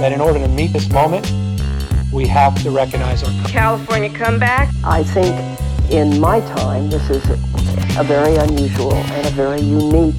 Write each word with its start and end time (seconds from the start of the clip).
that 0.00 0.12
in 0.12 0.20
order 0.20 0.38
to 0.38 0.48
meet 0.48 0.72
this 0.72 0.90
moment, 0.90 1.30
we 2.12 2.26
have 2.26 2.60
to 2.62 2.70
recognize 2.70 3.22
our 3.22 3.48
California 3.48 4.10
comeback. 4.10 4.68
I 4.84 5.02
think 5.02 5.34
in 5.90 6.20
my 6.20 6.40
time, 6.40 6.90
this 6.90 7.08
is 7.10 7.24
a 7.98 8.04
very 8.04 8.36
unusual 8.36 8.94
and 8.94 9.26
a 9.26 9.30
very 9.30 9.60
unique 9.60 10.16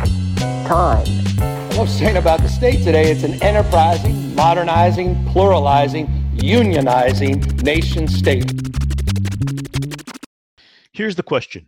time. 0.65 1.05
What 1.07 1.73
I 1.73 1.75
love 1.77 1.89
saying 1.89 2.17
about 2.17 2.41
the 2.41 2.49
state 2.49 2.83
today, 2.83 3.11
it's 3.11 3.23
an 3.23 3.41
enterprising, 3.41 4.35
modernizing, 4.35 5.15
pluralizing, 5.25 6.07
unionizing 6.37 7.61
nation 7.63 8.07
state. 8.07 8.51
Here's 10.91 11.15
the 11.15 11.23
question 11.23 11.67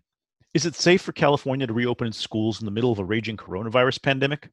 Is 0.53 0.65
it 0.65 0.75
safe 0.75 1.01
for 1.01 1.11
California 1.11 1.65
to 1.65 1.73
reopen 1.73 2.07
its 2.07 2.19
schools 2.19 2.61
in 2.61 2.65
the 2.65 2.71
middle 2.71 2.91
of 2.91 2.99
a 2.99 3.03
raging 3.03 3.37
coronavirus 3.37 4.01
pandemic? 4.01 4.49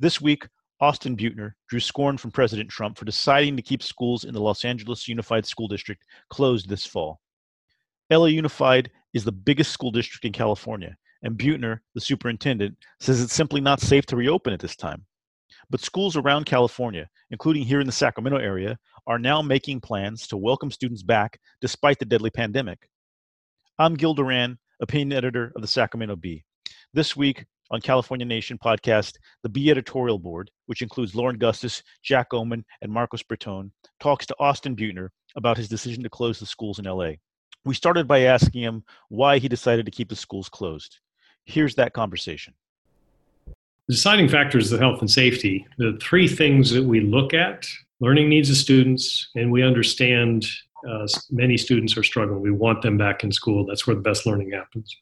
This 0.00 0.20
week, 0.20 0.48
Austin 0.82 1.16
Beutner 1.16 1.52
drew 1.68 1.78
scorn 1.78 2.18
from 2.18 2.32
President 2.32 2.68
Trump 2.68 2.98
for 2.98 3.04
deciding 3.04 3.54
to 3.54 3.62
keep 3.62 3.84
schools 3.84 4.24
in 4.24 4.34
the 4.34 4.40
Los 4.40 4.64
Angeles 4.64 5.06
Unified 5.06 5.46
School 5.46 5.68
District 5.68 6.04
closed 6.28 6.68
this 6.68 6.84
fall. 6.84 7.20
LA 8.10 8.26
Unified 8.26 8.90
is 9.14 9.22
the 9.22 9.30
biggest 9.30 9.70
school 9.70 9.92
district 9.92 10.24
in 10.24 10.32
California, 10.32 10.96
and 11.22 11.38
Beutner, 11.38 11.78
the 11.94 12.00
superintendent, 12.00 12.76
says 12.98 13.22
it's 13.22 13.32
simply 13.32 13.60
not 13.60 13.80
safe 13.80 14.06
to 14.06 14.16
reopen 14.16 14.52
at 14.52 14.58
this 14.58 14.74
time. 14.74 15.06
But 15.70 15.82
schools 15.82 16.16
around 16.16 16.46
California, 16.46 17.08
including 17.30 17.62
here 17.62 17.78
in 17.78 17.86
the 17.86 17.92
Sacramento 17.92 18.38
area, 18.38 18.76
are 19.06 19.20
now 19.20 19.40
making 19.40 19.82
plans 19.82 20.26
to 20.26 20.36
welcome 20.36 20.72
students 20.72 21.04
back 21.04 21.38
despite 21.60 22.00
the 22.00 22.06
deadly 22.06 22.30
pandemic. 22.30 22.88
I'm 23.78 23.94
Gil 23.94 24.14
Duran, 24.14 24.58
opinion 24.80 25.12
editor 25.12 25.52
of 25.54 25.62
the 25.62 25.68
Sacramento 25.68 26.16
Bee. 26.16 26.42
This 26.92 27.16
week, 27.16 27.46
on 27.72 27.80
California 27.80 28.26
Nation 28.26 28.58
podcast, 28.58 29.14
the 29.42 29.48
Bee 29.48 29.70
editorial 29.70 30.18
board, 30.18 30.50
which 30.66 30.82
includes 30.82 31.14
Lauren 31.14 31.38
Gustus, 31.38 31.82
Jack 32.02 32.30
Ohman, 32.30 32.62
and 32.82 32.92
Marcos 32.92 33.22
Breton, 33.22 33.72
talks 33.98 34.26
to 34.26 34.36
Austin 34.38 34.76
Beutner 34.76 35.08
about 35.36 35.56
his 35.56 35.68
decision 35.68 36.02
to 36.02 36.10
close 36.10 36.38
the 36.38 36.46
schools 36.46 36.78
in 36.78 36.84
LA. 36.84 37.12
We 37.64 37.74
started 37.74 38.06
by 38.06 38.20
asking 38.20 38.62
him 38.62 38.84
why 39.08 39.38
he 39.38 39.48
decided 39.48 39.86
to 39.86 39.92
keep 39.92 40.10
the 40.10 40.16
schools 40.16 40.48
closed. 40.48 40.98
Here's 41.46 41.74
that 41.76 41.94
conversation. 41.94 42.54
The 43.88 43.94
deciding 43.94 44.28
factor 44.28 44.58
is 44.58 44.70
the 44.70 44.78
health 44.78 45.00
and 45.00 45.10
safety. 45.10 45.66
The 45.78 45.98
three 46.00 46.28
things 46.28 46.70
that 46.70 46.84
we 46.84 47.00
look 47.00 47.34
at 47.34 47.66
learning 48.00 48.28
needs 48.28 48.50
of 48.50 48.56
students, 48.56 49.30
and 49.34 49.50
we 49.50 49.62
understand 49.62 50.44
uh, 50.88 51.06
many 51.30 51.56
students 51.56 51.96
are 51.96 52.02
struggling. 52.02 52.40
We 52.40 52.50
want 52.50 52.82
them 52.82 52.98
back 52.98 53.24
in 53.24 53.32
school. 53.32 53.64
That's 53.64 53.86
where 53.86 53.96
the 53.96 54.02
best 54.02 54.26
learning 54.26 54.50
happens 54.52 54.94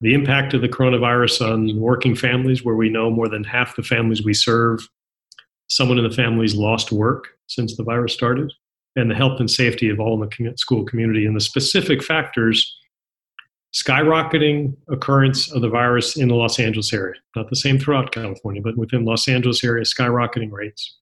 the 0.00 0.14
impact 0.14 0.54
of 0.54 0.62
the 0.62 0.68
coronavirus 0.68 1.52
on 1.52 1.78
working 1.78 2.14
families, 2.14 2.64
where 2.64 2.76
we 2.76 2.88
know 2.88 3.10
more 3.10 3.28
than 3.28 3.44
half 3.44 3.76
the 3.76 3.82
families 3.82 4.24
we 4.24 4.34
serve, 4.34 4.88
someone 5.68 5.98
in 5.98 6.04
the 6.08 6.14
family's 6.14 6.54
lost 6.54 6.90
work 6.90 7.28
since 7.46 7.76
the 7.76 7.84
virus 7.84 8.12
started, 8.12 8.52
and 8.96 9.10
the 9.10 9.14
health 9.14 9.38
and 9.40 9.50
safety 9.50 9.88
of 9.88 10.00
all 10.00 10.20
in 10.20 10.28
the 10.28 10.52
school 10.56 10.84
community, 10.84 11.26
and 11.26 11.36
the 11.36 11.40
specific 11.40 12.02
factors 12.02 12.76
skyrocketing 13.74 14.74
occurrence 14.88 15.52
of 15.52 15.62
the 15.62 15.68
virus 15.68 16.16
in 16.16 16.28
the 16.28 16.34
Los 16.34 16.58
Angeles 16.58 16.92
area. 16.92 17.14
Not 17.36 17.50
the 17.50 17.56
same 17.56 17.78
throughout 17.78 18.12
California, 18.12 18.62
but 18.62 18.76
within 18.76 19.04
Los 19.04 19.28
Angeles 19.28 19.62
area, 19.62 19.84
skyrocketing 19.84 20.50
rates. 20.50 20.96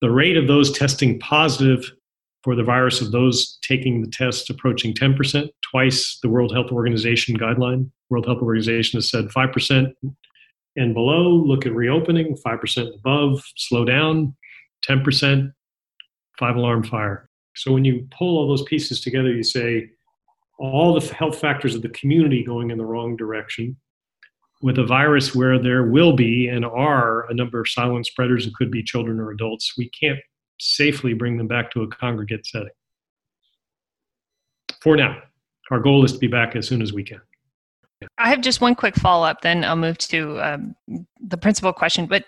The 0.00 0.10
rate 0.10 0.36
of 0.36 0.46
those 0.46 0.70
testing 0.70 1.18
positive 1.18 1.90
for 2.44 2.54
the 2.54 2.62
virus 2.62 3.00
of 3.00 3.10
those 3.10 3.58
taking 3.62 4.02
the 4.02 4.10
test 4.10 4.50
approaching 4.50 4.92
10%, 4.92 5.48
twice 5.62 6.18
the 6.22 6.28
World 6.28 6.52
Health 6.52 6.70
Organization 6.70 7.36
guideline. 7.38 7.90
World 8.10 8.26
Health 8.26 8.42
Organization 8.42 8.98
has 8.98 9.10
said 9.10 9.28
5% 9.28 9.92
and 10.76 10.92
below, 10.92 11.30
look 11.30 11.66
at 11.66 11.72
reopening, 11.72 12.36
5% 12.44 12.94
above, 12.96 13.42
slow 13.56 13.84
down, 13.84 14.36
10%, 14.86 15.52
five 16.38 16.56
alarm 16.56 16.84
fire. 16.84 17.30
So 17.56 17.72
when 17.72 17.84
you 17.84 18.06
pull 18.16 18.36
all 18.36 18.48
those 18.48 18.64
pieces 18.64 19.00
together, 19.00 19.32
you 19.32 19.44
say 19.44 19.88
all 20.58 20.98
the 20.98 21.14
health 21.14 21.38
factors 21.38 21.74
of 21.74 21.82
the 21.82 21.88
community 21.90 22.44
going 22.44 22.70
in 22.70 22.78
the 22.78 22.84
wrong 22.84 23.16
direction 23.16 23.76
with 24.62 24.78
a 24.78 24.84
virus 24.84 25.34
where 25.34 25.58
there 25.58 25.84
will 25.84 26.14
be 26.14 26.48
and 26.48 26.64
are 26.64 27.30
a 27.30 27.34
number 27.34 27.60
of 27.60 27.68
silent 27.68 28.06
spreaders 28.06 28.44
that 28.44 28.54
could 28.54 28.70
be 28.70 28.82
children 28.82 29.20
or 29.20 29.30
adults. 29.30 29.74
We 29.78 29.90
can't 29.90 30.18
safely 30.58 31.14
bring 31.14 31.36
them 31.36 31.46
back 31.46 31.70
to 31.72 31.82
a 31.82 31.88
congregate 31.88 32.46
setting. 32.46 32.68
For 34.82 34.96
now, 34.96 35.18
our 35.70 35.80
goal 35.80 36.04
is 36.04 36.12
to 36.12 36.18
be 36.18 36.26
back 36.26 36.56
as 36.56 36.68
soon 36.68 36.82
as 36.82 36.92
we 36.92 37.02
can. 37.02 37.20
I 38.18 38.28
have 38.28 38.40
just 38.40 38.60
one 38.60 38.74
quick 38.74 38.96
follow 38.96 39.26
up, 39.26 39.40
then 39.40 39.64
I'll 39.64 39.76
move 39.76 39.98
to 39.98 40.40
um, 40.40 40.76
the 41.20 41.38
principal 41.38 41.72
question. 41.72 42.06
But 42.06 42.24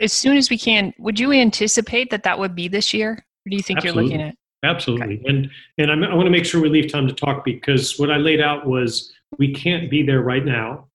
as 0.00 0.12
soon 0.12 0.36
as 0.36 0.50
we 0.50 0.58
can, 0.58 0.94
would 0.98 1.20
you 1.20 1.32
anticipate 1.32 2.10
that 2.10 2.22
that 2.22 2.38
would 2.38 2.54
be 2.54 2.68
this 2.68 2.94
year? 2.94 3.10
Or 3.12 3.50
do 3.50 3.56
you 3.56 3.62
think 3.62 3.78
Absolutely. 3.78 4.04
you're 4.04 4.18
looking 4.18 4.28
at? 4.28 4.36
Absolutely. 4.64 5.18
Okay. 5.20 5.28
And 5.28 5.50
and 5.78 5.92
I'm, 5.92 6.02
i 6.04 6.14
want 6.14 6.26
to 6.26 6.30
make 6.30 6.46
sure 6.46 6.60
we 6.60 6.70
leave 6.70 6.90
time 6.90 7.06
to 7.06 7.14
talk 7.14 7.44
because 7.44 7.98
what 7.98 8.10
I 8.10 8.16
laid 8.16 8.40
out 8.40 8.66
was 8.66 9.12
we 9.38 9.52
can't 9.52 9.90
be 9.90 10.02
there 10.02 10.22
right 10.22 10.44
now. 10.44 10.88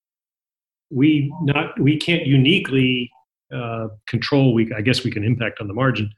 We 0.90 1.32
not 1.44 1.80
we 1.80 1.98
can't 1.98 2.26
uniquely 2.26 3.12
uh, 3.54 3.90
control. 4.08 4.54
We 4.56 4.74
I 4.74 4.82
guess 4.82 5.04
we 5.04 5.12
can 5.12 5.24
impact 5.24 5.62
on 5.62 5.68
the 5.68 5.74
margin, 5.74 6.12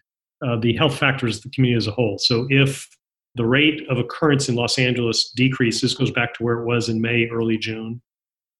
uh, 0.45 0.57
the 0.57 0.75
health 0.75 0.97
factors 0.97 1.37
of 1.37 1.43
the 1.43 1.49
community 1.49 1.77
as 1.77 1.87
a 1.87 1.91
whole. 1.91 2.17
So 2.17 2.47
if 2.49 2.87
the 3.35 3.45
rate 3.45 3.81
of 3.89 3.97
occurrence 3.97 4.49
in 4.49 4.55
Los 4.55 4.77
Angeles 4.77 5.31
decreases, 5.31 5.93
goes 5.93 6.11
back 6.11 6.33
to 6.35 6.43
where 6.43 6.59
it 6.59 6.65
was 6.65 6.89
in 6.89 7.01
May, 7.01 7.27
early 7.31 7.57
June. 7.57 8.01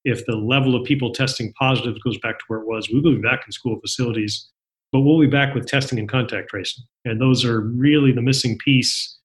If 0.03 0.25
the 0.25 0.35
level 0.35 0.75
of 0.75 0.85
people 0.85 1.11
testing 1.11 1.53
positive 1.53 2.01
goes 2.03 2.17
back 2.19 2.39
to 2.39 2.45
where 2.47 2.59
it 2.59 2.67
was, 2.67 2.89
we 2.89 3.01
will 3.01 3.15
be 3.15 3.21
back 3.21 3.43
in 3.45 3.51
school 3.51 3.79
facilities, 3.79 4.49
but 4.91 5.01
we'll 5.01 5.19
be 5.19 5.27
back 5.27 5.53
with 5.53 5.67
testing 5.67 5.99
and 5.99 6.09
contact 6.09 6.49
tracing. 6.49 6.85
And 7.05 7.19
those 7.19 7.45
are 7.45 7.61
really 7.61 8.11
the 8.11 8.21
missing 8.21 8.57
piece. 8.57 9.19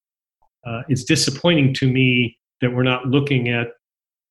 Uh, 0.66 0.82
it's 0.88 1.04
disappointing 1.04 1.72
to 1.74 1.90
me 1.90 2.38
that 2.60 2.74
we're 2.74 2.82
not 2.82 3.06
looking 3.06 3.48
at 3.48 3.68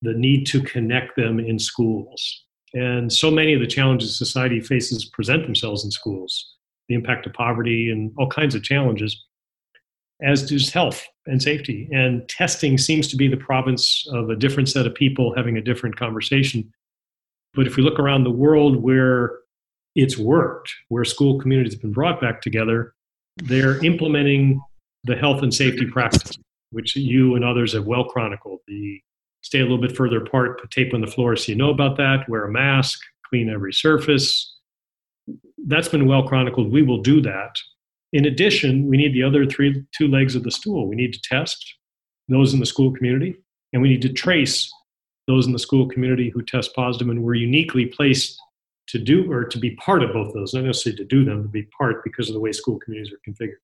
the 0.02 0.14
need 0.14 0.46
to 0.48 0.62
connect 0.62 1.16
them 1.16 1.40
in 1.40 1.58
schools. 1.58 2.44
And 2.74 3.12
so 3.12 3.32
many 3.32 3.54
of 3.54 3.62
the 3.62 3.68
challenges 3.68 4.18
society 4.18 4.60
faces 4.60 5.06
present 5.06 5.44
themselves 5.44 5.86
in 5.86 5.92
schools 5.92 6.55
the 6.88 6.96
impact 6.96 7.26
of 7.26 7.34
poverty 7.34 7.90
and 7.90 8.12
all 8.18 8.30
kinds 8.30 8.56
of 8.56 8.64
challenges, 8.64 9.26
as 10.22 10.48
does 10.48 10.72
health 10.72 11.06
and 11.26 11.42
safety. 11.42 11.90
And 11.92 12.28
testing 12.30 12.78
seems 12.78 13.08
to 13.10 13.16
be 13.16 13.28
the 13.28 13.38
province 13.38 14.06
of 14.12 14.30
a 14.30 14.36
different 14.36 14.70
set 14.70 14.86
of 14.86 14.96
people 14.96 15.34
having 15.36 15.58
a 15.58 15.62
different 15.62 15.98
conversation. 15.98 16.72
But 17.54 17.68
if 17.68 17.78
we 17.78 17.84
look 17.84 18.00
around 18.00 18.24
the 18.24 18.32
world 18.32 18.78
where 18.78 19.40
it's 19.96 20.18
worked, 20.18 20.74
where 20.90 21.06
school 21.06 21.40
communities 21.40 21.74
have 21.74 21.82
been 21.82 21.94
brought 21.94 22.22
back 22.22 22.42
together, 22.42 22.94
they're 23.38 23.84
implementing 23.84 24.62
the 25.06 25.16
health 25.16 25.42
and 25.42 25.54
safety 25.54 25.86
practice, 25.86 26.38
which 26.72 26.96
you 26.96 27.36
and 27.36 27.46
others 27.46 27.74
have 27.74 27.86
well 27.86 28.06
chronicled. 28.06 28.60
The 28.68 29.00
stay 29.42 29.60
a 29.60 29.64
little 29.64 29.80
bit 29.80 29.96
further 29.96 30.18
apart, 30.18 30.60
put 30.60 30.72
tape 30.72 30.94
on 30.94 31.02
the 31.02 31.08
floor 31.08 31.36
so 31.36 31.52
you 31.52 31.58
know 31.58 31.70
about 31.70 31.98
that, 31.98 32.28
wear 32.28 32.46
a 32.46 32.52
mask, 32.52 33.00
clean 33.30 33.50
every 33.50 33.74
surface, 33.74 34.55
that's 35.66 35.88
been 35.88 36.08
well 36.08 36.28
chronicled. 36.28 36.72
We 36.72 36.82
will 36.82 37.02
do 37.02 37.22
that. 37.22 37.56
In 38.14 38.26
addition, 38.26 38.88
we 38.88 38.98
need 38.98 39.14
the 39.14 39.24
other 39.24 39.46
three 39.46 39.84
two 39.92 40.08
legs 40.08 40.36
of 40.36 40.44
the 40.44 40.52
stool. 40.52 40.88
We 40.88 40.96
need 40.96 41.14
to 41.14 41.22
test 41.22 41.64
those 42.30 42.54
in 42.54 42.60
the 42.60 42.66
school 42.66 42.92
community, 42.92 43.36
and 43.74 43.82
we 43.82 43.90
need 43.90 44.02
to 44.04 44.14
trace 44.14 44.72
those 45.28 45.48
in 45.48 45.54
the 45.54 45.60
school 45.60 45.88
community 45.88 46.30
who 46.30 46.42
test 46.44 46.76
positive, 46.76 47.10
and 47.10 47.24
we're 47.24 47.36
uniquely 47.36 47.88
placed 47.88 48.40
to 48.88 49.00
do 49.00 49.32
or 49.32 49.44
to 49.44 49.58
be 49.58 49.72
part 49.72 50.04
of 50.04 50.14
both 50.14 50.28
of 50.28 50.34
those, 50.34 50.54
not 50.54 50.64
necessarily 50.64 50.98
to 50.98 51.06
do 51.06 51.26
them, 51.26 51.42
to 51.42 51.50
be 51.50 51.64
part 51.78 52.04
because 52.04 52.30
of 52.30 52.36
the 52.36 52.40
way 52.40 52.52
school 52.52 52.80
communities 52.80 53.12
are 53.12 53.32
configured. 53.32 53.58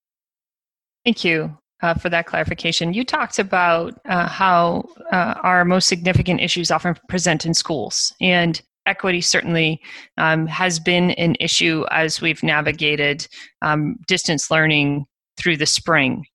Thank 1.06 1.24
you. 1.24 1.58
Uh, 1.84 1.96
for 1.96 2.10
that 2.10 2.28
clarification. 2.28 2.94
You 2.94 3.04
talked 3.04 3.40
about 3.40 4.00
uh, 4.06 4.28
how 4.28 4.88
uh, 5.12 5.34
our 5.42 5.66
most 5.66 5.88
significant 5.88 6.40
issues 6.40 6.70
often 6.70 6.96
present 7.10 7.44
in 7.44 7.56
schools. 7.56 8.14
And 8.22 8.62
equity 8.86 9.22
certainly 9.22 9.82
um, 10.18 10.48
has 10.48 10.80
been 10.80 11.12
an 11.12 11.36
issue 11.40 11.86
as 11.92 12.22
we've 12.22 12.44
navigated 12.44 13.28
um, 13.62 13.98
distance 14.08 14.50
learning 14.50 15.06
through 15.38 15.58
the 15.58 15.66
spring. 15.66 16.26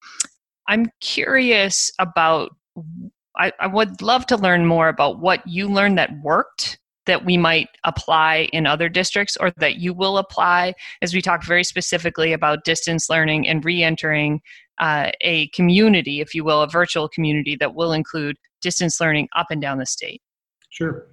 I'm 0.69 0.91
curious 1.01 1.91
about, 1.99 2.51
I, 3.37 3.53
I 3.61 3.67
would 3.67 4.03
love 4.03 4.27
to 4.27 4.37
learn 4.37 4.67
more 4.67 4.89
about 4.89 5.21
what 5.21 5.47
you 5.47 5.69
learned 5.69 5.99
that 5.99 6.11
worked 6.23 6.79
that 7.07 7.25
we 7.25 7.37
might 7.37 7.69
apply 7.85 8.49
in 8.53 8.67
other 8.67 8.89
districts 8.89 9.37
or 9.37 9.53
that 9.59 9.77
you 9.77 9.95
will 9.95 10.19
apply 10.19 10.75
as 11.03 11.15
we 11.15 11.23
talk 11.23 11.45
very 11.45 11.63
specifically 11.63 12.33
about 12.33 12.65
distance 12.65 13.09
learning 13.09 13.47
and 13.47 13.65
re 13.65 13.83
entering 13.83 14.41
uh, 14.81 15.11
a 15.21 15.47
community, 15.49 16.21
if 16.21 16.35
you 16.35 16.43
will, 16.43 16.63
a 16.63 16.69
virtual 16.69 17.09
community 17.09 17.55
that 17.57 17.75
will 17.75 17.93
include 17.93 18.37
distance 18.61 19.01
learning 19.01 19.29
up 19.37 19.47
and 19.51 19.63
down 19.63 19.79
the 19.79 19.87
state? 19.87 20.21
Sure 20.71 21.07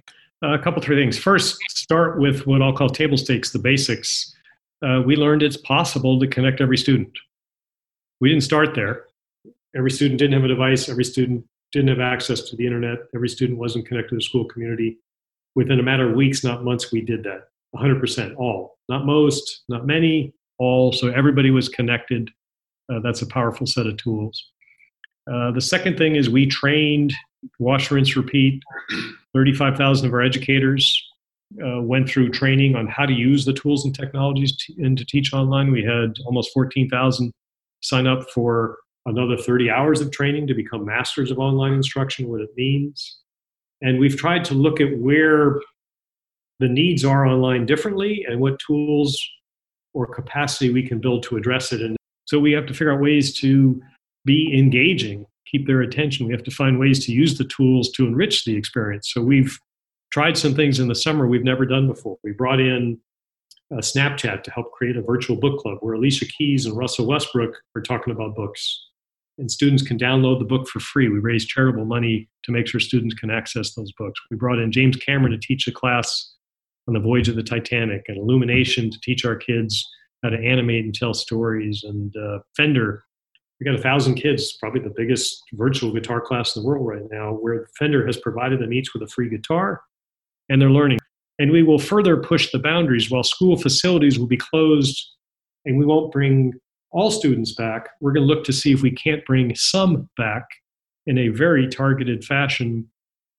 a 0.52 0.58
couple 0.58 0.82
three 0.82 0.96
things. 0.96 1.18
First, 1.18 1.58
start 1.70 2.18
with 2.18 2.46
what 2.46 2.62
I'll 2.62 2.72
call 2.72 2.88
table 2.88 3.16
stakes, 3.16 3.52
the 3.52 3.58
basics. 3.58 4.34
Uh, 4.84 5.02
we 5.04 5.16
learned 5.16 5.42
it's 5.42 5.56
possible 5.56 6.18
to 6.20 6.26
connect 6.26 6.60
every 6.60 6.76
student. 6.76 7.12
We 8.20 8.28
didn't 8.28 8.44
start 8.44 8.74
there. 8.74 9.06
Every 9.76 9.90
student 9.90 10.18
didn't 10.18 10.34
have 10.34 10.44
a 10.44 10.48
device. 10.48 10.88
Every 10.88 11.04
student 11.04 11.44
didn't 11.72 11.88
have 11.88 12.00
access 12.00 12.42
to 12.50 12.56
the 12.56 12.66
internet. 12.66 12.98
Every 13.14 13.28
student 13.28 13.58
wasn't 13.58 13.86
connected 13.86 14.10
to 14.10 14.16
the 14.16 14.22
school 14.22 14.44
community. 14.44 14.98
Within 15.54 15.80
a 15.80 15.82
matter 15.82 16.08
of 16.08 16.16
weeks, 16.16 16.44
not 16.44 16.64
months, 16.64 16.92
we 16.92 17.00
did 17.00 17.24
that. 17.24 17.48
100%, 17.74 18.36
all. 18.36 18.78
Not 18.88 19.06
most, 19.06 19.62
not 19.68 19.86
many, 19.86 20.32
all 20.58 20.92
so 20.92 21.08
everybody 21.08 21.50
was 21.50 21.68
connected. 21.68 22.30
Uh, 22.92 23.00
that's 23.00 23.22
a 23.22 23.26
powerful 23.26 23.66
set 23.66 23.86
of 23.86 23.96
tools. 23.96 24.50
Uh, 25.30 25.50
the 25.52 25.60
second 25.60 25.96
thing 25.96 26.16
is 26.16 26.28
we 26.28 26.46
trained, 26.46 27.12
wash, 27.58 27.90
rinse, 27.90 28.14
repeat. 28.14 28.62
35,000 29.34 30.06
of 30.06 30.14
our 30.14 30.22
educators 30.22 31.02
uh, 31.64 31.80
went 31.80 32.08
through 32.08 32.30
training 32.30 32.74
on 32.76 32.86
how 32.86 33.04
to 33.04 33.12
use 33.12 33.44
the 33.44 33.52
tools 33.52 33.84
and 33.84 33.94
technologies 33.94 34.56
to, 34.56 34.74
and 34.78 34.96
to 34.96 35.04
teach 35.04 35.32
online. 35.32 35.70
We 35.70 35.84
had 35.84 36.14
almost 36.24 36.52
14,000 36.54 37.32
sign 37.80 38.06
up 38.06 38.30
for 38.30 38.78
another 39.06 39.36
30 39.36 39.70
hours 39.70 40.00
of 40.00 40.10
training 40.10 40.46
to 40.46 40.54
become 40.54 40.84
masters 40.84 41.30
of 41.30 41.38
online 41.38 41.74
instruction, 41.74 42.28
what 42.28 42.40
it 42.40 42.50
means. 42.56 43.20
And 43.82 43.98
we've 43.98 44.16
tried 44.16 44.44
to 44.46 44.54
look 44.54 44.80
at 44.80 44.98
where 44.98 45.60
the 46.60 46.68
needs 46.68 47.04
are 47.04 47.26
online 47.26 47.66
differently 47.66 48.24
and 48.28 48.40
what 48.40 48.58
tools 48.58 49.20
or 49.92 50.06
capacity 50.06 50.70
we 50.70 50.86
can 50.86 51.00
build 51.00 51.22
to 51.24 51.36
address 51.36 51.72
it. 51.72 51.82
And 51.82 51.96
so 52.24 52.38
we 52.38 52.52
have 52.52 52.66
to 52.66 52.72
figure 52.72 52.92
out 52.92 53.00
ways 53.00 53.38
to 53.40 53.80
be 54.24 54.56
engaging, 54.58 55.26
keep 55.50 55.66
their 55.66 55.82
attention. 55.82 56.26
We 56.26 56.32
have 56.32 56.44
to 56.44 56.50
find 56.50 56.78
ways 56.78 57.04
to 57.06 57.12
use 57.12 57.38
the 57.38 57.44
tools 57.44 57.90
to 57.92 58.06
enrich 58.06 58.44
the 58.44 58.56
experience. 58.56 59.10
So 59.12 59.20
we've 59.20 59.58
tried 60.12 60.36
some 60.36 60.54
things 60.54 60.80
in 60.80 60.88
the 60.88 60.94
summer 60.94 61.26
we've 61.26 61.44
never 61.44 61.66
done 61.66 61.88
before. 61.88 62.18
We 62.22 62.32
brought 62.32 62.60
in 62.60 62.98
Snapchat 63.72 64.42
to 64.42 64.50
help 64.50 64.72
create 64.72 64.96
a 64.96 65.02
virtual 65.02 65.36
book 65.36 65.60
club 65.60 65.78
where 65.80 65.94
Alicia 65.94 66.26
Keys 66.26 66.66
and 66.66 66.76
Russell 66.76 67.06
Westbrook 67.06 67.54
are 67.74 67.82
talking 67.82 68.12
about 68.12 68.36
books. 68.36 68.88
And 69.38 69.50
students 69.50 69.82
can 69.82 69.98
download 69.98 70.38
the 70.38 70.44
book 70.44 70.68
for 70.68 70.78
free. 70.78 71.08
We 71.08 71.18
raise 71.18 71.44
charitable 71.44 71.84
money 71.84 72.28
to 72.44 72.52
make 72.52 72.68
sure 72.68 72.78
students 72.78 73.14
can 73.16 73.30
access 73.30 73.74
those 73.74 73.90
books. 73.98 74.20
We 74.30 74.36
brought 74.36 74.60
in 74.60 74.70
James 74.70 74.96
Cameron 74.96 75.32
to 75.32 75.38
teach 75.38 75.66
a 75.66 75.72
class 75.72 76.34
on 76.86 76.94
the 76.94 77.00
voyage 77.00 77.28
of 77.28 77.34
the 77.34 77.42
Titanic 77.42 78.04
and 78.06 78.16
Illumination 78.16 78.90
to 78.90 79.00
teach 79.00 79.24
our 79.24 79.34
kids 79.34 79.84
how 80.22 80.30
to 80.30 80.38
animate 80.38 80.84
and 80.84 80.94
tell 80.94 81.14
stories. 81.14 81.82
And 81.82 82.14
uh, 82.16 82.38
Fender, 82.56 83.02
we 83.60 83.64
got 83.64 83.78
a 83.78 83.82
thousand 83.82 84.16
kids, 84.16 84.56
probably 84.58 84.80
the 84.80 84.92
biggest 84.96 85.42
virtual 85.52 85.92
guitar 85.92 86.20
class 86.20 86.56
in 86.56 86.62
the 86.62 86.68
world 86.68 86.86
right 86.86 87.04
now, 87.10 87.32
where 87.32 87.68
Fender 87.78 88.06
has 88.06 88.16
provided 88.16 88.60
them 88.60 88.72
each 88.72 88.92
with 88.92 89.02
a 89.02 89.06
free 89.06 89.28
guitar 89.28 89.82
and 90.48 90.60
they're 90.60 90.70
learning. 90.70 90.98
And 91.38 91.50
we 91.50 91.62
will 91.62 91.78
further 91.78 92.16
push 92.16 92.50
the 92.50 92.58
boundaries 92.58 93.10
while 93.10 93.22
school 93.22 93.56
facilities 93.56 94.18
will 94.18 94.26
be 94.26 94.36
closed 94.36 95.02
and 95.64 95.78
we 95.78 95.86
won't 95.86 96.12
bring 96.12 96.52
all 96.90 97.10
students 97.10 97.54
back. 97.54 97.88
We're 98.00 98.12
going 98.12 98.26
to 98.26 98.32
look 98.32 98.44
to 98.44 98.52
see 98.52 98.72
if 98.72 98.82
we 98.82 98.90
can't 98.90 99.24
bring 99.24 99.54
some 99.56 100.08
back 100.16 100.44
in 101.06 101.18
a 101.18 101.28
very 101.28 101.68
targeted 101.68 102.24
fashion 102.24 102.88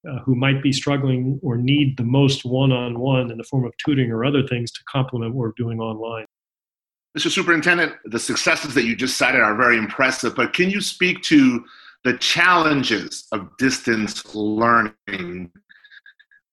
uh, 0.09 0.19
who 0.19 0.35
might 0.35 0.61
be 0.61 0.71
struggling 0.71 1.39
or 1.41 1.57
need 1.57 1.97
the 1.97 2.03
most 2.03 2.45
one 2.45 2.71
on 2.71 2.99
one 2.99 3.31
in 3.31 3.37
the 3.37 3.43
form 3.43 3.65
of 3.65 3.73
tutoring 3.83 4.11
or 4.11 4.23
other 4.23 4.45
things 4.45 4.71
to 4.71 4.81
complement 4.91 5.33
what 5.33 5.47
we're 5.47 5.53
doing 5.57 5.79
online. 5.79 6.24
Mr. 7.17 7.31
Superintendent, 7.31 7.93
the 8.05 8.19
successes 8.19 8.73
that 8.73 8.83
you 8.83 8.93
just 8.93 9.17
cited 9.17 9.39
are 9.39 9.55
very 9.55 9.77
impressive, 9.77 10.35
but 10.35 10.51
can 10.51 10.69
you 10.69 10.81
speak 10.81 11.21
to 11.23 11.63
the 12.03 12.17
challenges 12.17 13.25
of 13.31 13.55
distance 13.57 14.35
learning, 14.35 15.49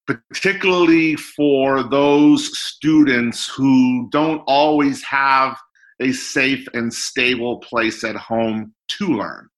particularly 0.07 1.17
for 1.17 1.83
those 1.83 2.57
students 2.57 3.49
who 3.49 4.09
don't 4.13 4.41
always 4.47 5.03
have 5.03 5.59
a 6.01 6.13
safe 6.13 6.67
and 6.75 6.95
stable 6.95 7.59
place 7.59 8.05
at 8.05 8.15
home 8.15 8.73
to 8.87 9.09
learn? 9.09 9.49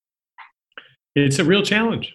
It's 1.14 1.38
a 1.38 1.44
real 1.44 1.62
challenge. 1.62 2.14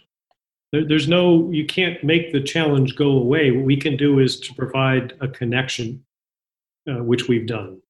there's 0.74 1.08
no, 1.08 1.48
you 1.52 1.66
can't 1.68 2.04
make 2.04 2.34
the 2.34 2.42
challenge 2.42 2.96
go 2.96 3.12
away. 3.12 3.52
What 3.52 3.66
we 3.66 3.78
can 3.78 3.98
do 3.98 4.18
is 4.18 4.40
to 4.40 4.54
provide 4.56 5.14
a 5.22 5.28
connection, 5.28 6.04
uh, 6.90 7.04
which 7.04 7.28
we've 7.28 7.46
done. 7.46 7.82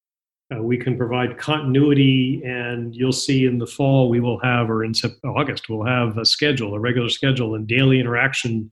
Uh, 0.52 0.62
we 0.62 0.76
can 0.76 0.96
provide 0.96 1.38
continuity, 1.38 2.42
and 2.44 2.94
you'll 2.94 3.12
see 3.12 3.46
in 3.46 3.58
the 3.58 3.66
fall 3.66 4.08
we 4.08 4.18
will 4.18 4.40
have, 4.40 4.68
or 4.68 4.82
in 4.82 4.92
August, 5.24 5.68
we'll 5.68 5.86
have 5.86 6.18
a 6.18 6.24
schedule, 6.24 6.74
a 6.74 6.80
regular 6.80 7.08
schedule, 7.08 7.54
and 7.54 7.68
daily 7.68 8.00
interaction 8.00 8.70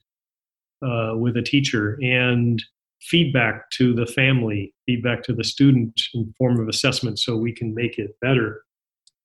uh, 0.85 1.13
with 1.15 1.37
a 1.37 1.43
teacher. 1.43 1.99
And 2.03 2.63
feedback 3.01 3.71
to 3.71 3.95
the 3.95 4.07
family, 4.07 4.75
feedback 4.87 5.23
to 5.23 5.33
the 5.33 5.45
student 5.45 6.01
in 6.15 6.35
form 6.37 6.61
of 6.61 6.69
assessment 6.69 7.19
so 7.19 7.37
we 7.37 7.53
can 7.53 7.75
make 7.75 7.99
it 7.99 8.17
better. 8.21 8.65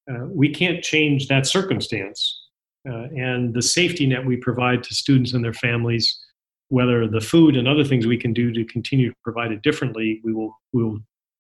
Uh, 0.09 0.25
we 0.27 0.49
can't 0.49 0.83
change 0.83 1.27
that 1.27 1.47
circumstance. 1.47 2.39
Uh, 2.87 3.07
and 3.15 3.53
the 3.53 3.61
safety 3.61 4.05
net 4.05 4.25
we 4.25 4.35
provide 4.37 4.83
to 4.83 4.93
students 4.93 5.33
and 5.33 5.43
their 5.43 5.53
families, 5.53 6.19
whether 6.67 7.07
the 7.07 7.21
food 7.21 7.55
and 7.55 7.67
other 7.67 7.83
things 7.83 8.05
we 8.05 8.17
can 8.17 8.33
do 8.33 8.51
to 8.51 8.65
continue 8.65 9.09
to 9.09 9.15
provide 9.23 9.51
it 9.51 9.61
differently, 9.61 10.21
we 10.23 10.33
will, 10.33 10.55
we 10.73 10.83
will 10.83 10.99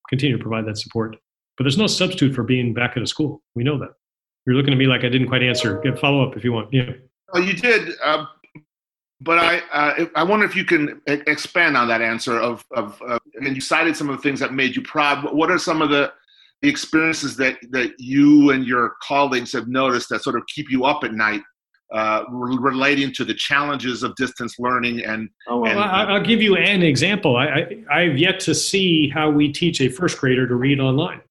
continue 0.09 0.37
to 0.37 0.41
provide 0.41 0.65
that 0.67 0.77
support. 0.77 1.15
But 1.57 1.65
there's 1.65 1.77
no 1.77 1.87
substitute 1.87 2.33
for 2.33 2.43
being 2.43 2.73
back 2.73 2.97
at 2.97 3.03
a 3.03 3.07
school. 3.07 3.41
We 3.55 3.63
know 3.63 3.77
that. 3.79 3.89
You're 4.45 4.55
looking 4.55 4.73
at 4.73 4.77
me 4.77 4.87
like 4.87 5.03
I 5.03 5.09
didn't 5.09 5.27
quite 5.27 5.43
answer. 5.43 5.79
Get 5.81 5.99
follow 5.99 6.27
up 6.27 6.35
if 6.35 6.43
you 6.43 6.51
want. 6.51 6.73
Yeah. 6.73 6.91
Well, 7.33 7.43
you 7.43 7.53
did. 7.53 7.93
Uh, 8.03 8.25
but 9.21 9.39
I, 9.39 9.59
uh, 9.71 10.05
I 10.15 10.23
wonder 10.23 10.45
if 10.45 10.55
you 10.55 10.65
can 10.65 11.01
expand 11.07 11.77
on 11.77 11.87
that 11.87 12.01
answer 12.01 12.39
of, 12.39 12.65
of 12.75 13.01
uh, 13.07 13.19
and 13.35 13.55
you 13.55 13.61
cited 13.61 13.95
some 13.95 14.09
of 14.09 14.17
the 14.17 14.21
things 14.21 14.39
that 14.41 14.53
made 14.53 14.75
you 14.75 14.81
proud. 14.81 15.33
What 15.33 15.49
are 15.49 15.57
some 15.57 15.81
of 15.81 15.89
the 15.89 16.11
experiences 16.61 17.37
that, 17.37 17.57
that 17.71 17.93
you 17.99 18.51
and 18.51 18.65
your 18.65 18.95
colleagues 19.01 19.53
have 19.53 19.67
noticed 19.67 20.09
that 20.09 20.23
sort 20.23 20.35
of 20.35 20.43
keep 20.47 20.69
you 20.69 20.83
up 20.83 21.03
at 21.03 21.13
night 21.13 21.41
uh, 21.93 22.23
relating 22.29 23.13
to 23.13 23.23
the 23.23 23.35
challenges 23.35 24.01
of 24.01 24.15
distance 24.15 24.57
learning 24.57 25.05
and, 25.05 25.29
oh, 25.47 25.59
well, 25.59 25.71
and 25.71 25.79
I'll 25.79 26.23
give 26.23 26.41
you 26.41 26.55
an 26.57 26.81
example. 26.81 27.37
I, 27.37 27.83
I, 27.91 28.05
have 28.05 28.17
yet 28.17 28.39
to 28.41 28.55
see 28.55 29.09
how 29.09 29.29
we 29.29 29.53
teach 29.53 29.79
a 29.79 29.89
first 29.89 30.17
grader 30.17 30.47
to 30.47 30.55
read 30.55 30.79
online. 30.79 31.21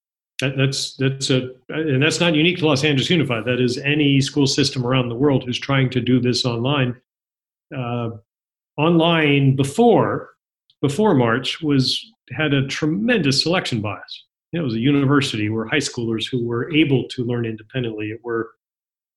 That, 0.41 0.57
that's 0.57 0.95
that's 0.97 1.31
a 1.31 1.51
and 1.69 2.01
that's 2.01 2.21
not 2.21 2.35
unique 2.35 2.59
to 2.59 2.67
Los 2.67 2.85
Angeles 2.85 3.11
Unified. 3.11 3.45
That 3.45 3.61
is 3.61 3.77
any 3.79 4.21
school 4.21 4.47
system 4.47 4.87
around 4.87 5.09
the 5.09 5.17
world 5.17 5.43
who's 5.45 5.59
trying 5.59 5.91
to 5.91 6.01
do 6.01 6.21
this 6.21 6.45
online 6.45 6.95
uh, 7.77 8.11
online 8.77 9.57
before 9.57 10.31
before 10.81 11.15
March 11.15 11.61
was 11.61 12.05
had 12.31 12.55
a 12.55 12.67
tremendous 12.69 13.43
selection 13.43 13.81
bias. 13.81 14.25
It 14.53 14.61
was 14.61 14.75
a 14.75 14.79
university 14.79 15.49
where 15.49 15.67
high 15.67 15.79
schoolers 15.79 16.31
who 16.31 16.45
were 16.45 16.73
able 16.73 17.09
to 17.09 17.25
learn 17.25 17.47
independently. 17.47 18.13
Were 18.23 18.53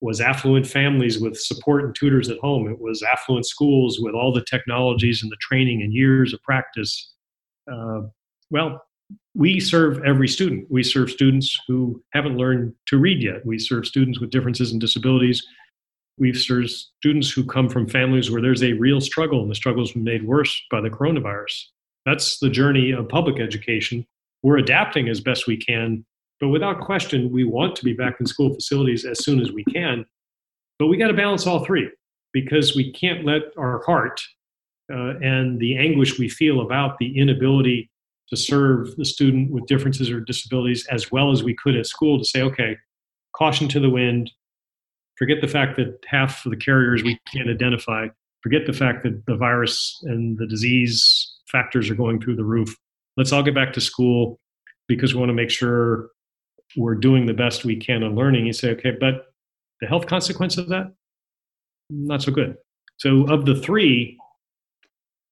was 0.01 0.21
affluent 0.21 0.67
families 0.67 1.19
with 1.19 1.39
support 1.39 1.83
and 1.83 1.95
tutors 1.95 2.29
at 2.29 2.37
home. 2.39 2.67
It 2.69 2.79
was 2.79 3.03
affluent 3.03 3.45
schools 3.45 3.99
with 3.99 4.13
all 4.13 4.33
the 4.33 4.43
technologies 4.43 5.23
and 5.23 5.31
the 5.31 5.37
training 5.39 5.81
and 5.81 5.93
years 5.93 6.33
of 6.33 6.41
practice. 6.43 7.13
Uh, 7.71 8.01
well, 8.51 8.81
we 9.33 9.59
serve 9.59 10.03
every 10.03 10.27
student. 10.27 10.67
We 10.69 10.83
serve 10.83 11.09
students 11.09 11.57
who 11.67 12.03
haven't 12.13 12.37
learned 12.37 12.73
to 12.87 12.97
read 12.97 13.21
yet. 13.21 13.45
We 13.45 13.59
serve 13.59 13.85
students 13.85 14.19
with 14.19 14.29
differences 14.29 14.71
and 14.71 14.81
disabilities 14.81 15.45
we've 16.17 16.37
served 16.37 16.69
students 16.69 17.29
who 17.29 17.43
come 17.43 17.69
from 17.69 17.87
families 17.87 18.31
where 18.31 18.41
there's 18.41 18.63
a 18.63 18.73
real 18.73 19.01
struggle 19.01 19.41
and 19.41 19.51
the 19.51 19.55
struggle's 19.55 19.91
been 19.91 20.03
made 20.03 20.25
worse 20.25 20.61
by 20.71 20.81
the 20.81 20.89
coronavirus. 20.89 21.65
That's 22.05 22.39
the 22.39 22.49
journey 22.49 22.91
of 22.91 23.09
public 23.09 23.39
education. 23.39 24.05
We're 24.43 24.57
adapting 24.57 25.09
as 25.09 25.19
best 25.19 25.47
we 25.47 25.57
can, 25.57 26.05
but 26.39 26.49
without 26.49 26.81
question, 26.81 27.31
we 27.31 27.43
want 27.43 27.75
to 27.77 27.85
be 27.85 27.93
back 27.93 28.15
in 28.19 28.25
school 28.25 28.53
facilities 28.53 29.05
as 29.05 29.23
soon 29.23 29.39
as 29.39 29.51
we 29.51 29.63
can. 29.65 30.05
But 30.79 30.87
we 30.87 30.97
got 30.97 31.07
to 31.07 31.13
balance 31.13 31.47
all 31.47 31.63
three 31.63 31.89
because 32.33 32.75
we 32.75 32.91
can't 32.91 33.25
let 33.25 33.43
our 33.57 33.81
heart 33.85 34.21
uh, 34.91 35.15
and 35.21 35.59
the 35.59 35.77
anguish 35.77 36.19
we 36.19 36.27
feel 36.27 36.61
about 36.61 36.97
the 36.97 37.17
inability 37.17 37.89
to 38.29 38.35
serve 38.35 38.95
the 38.97 39.05
student 39.05 39.51
with 39.51 39.65
differences 39.67 40.09
or 40.09 40.19
disabilities 40.19 40.85
as 40.87 41.11
well 41.11 41.31
as 41.31 41.43
we 41.43 41.55
could 41.55 41.75
at 41.75 41.85
school 41.85 42.17
to 42.19 42.25
say, 42.25 42.41
okay, 42.41 42.75
caution 43.33 43.67
to 43.69 43.79
the 43.79 43.89
wind, 43.89 44.31
Forget 45.17 45.39
the 45.41 45.47
fact 45.47 45.77
that 45.77 45.97
half 46.05 46.45
of 46.45 46.51
the 46.51 46.57
carriers 46.57 47.03
we 47.03 47.17
can't 47.33 47.49
identify. 47.49 48.07
Forget 48.43 48.65
the 48.65 48.73
fact 48.73 49.03
that 49.03 49.25
the 49.25 49.35
virus 49.35 49.99
and 50.03 50.37
the 50.37 50.45
disease 50.45 51.33
factors 51.51 51.89
are 51.89 51.95
going 51.95 52.19
through 52.19 52.35
the 52.35 52.43
roof. 52.43 52.75
Let's 53.17 53.31
all 53.31 53.41
get 53.41 53.55
back 53.55 53.71
to 53.73 53.81
school 53.81 54.39
because 54.87 55.13
we 55.13 55.19
want 55.19 55.29
to 55.29 55.33
make 55.33 55.49
sure 55.49 56.09
we're 56.77 56.95
doing 56.95 57.25
the 57.25 57.33
best 57.33 57.65
we 57.65 57.75
can 57.75 58.03
on 58.03 58.15
learning. 58.15 58.45
You 58.45 58.53
say, 58.53 58.71
okay, 58.71 58.91
but 58.99 59.33
the 59.81 59.87
health 59.87 60.07
consequence 60.07 60.57
of 60.57 60.69
that, 60.69 60.93
not 61.89 62.21
so 62.21 62.31
good. 62.31 62.57
So, 62.97 63.25
of 63.31 63.45
the 63.45 63.55
three, 63.55 64.17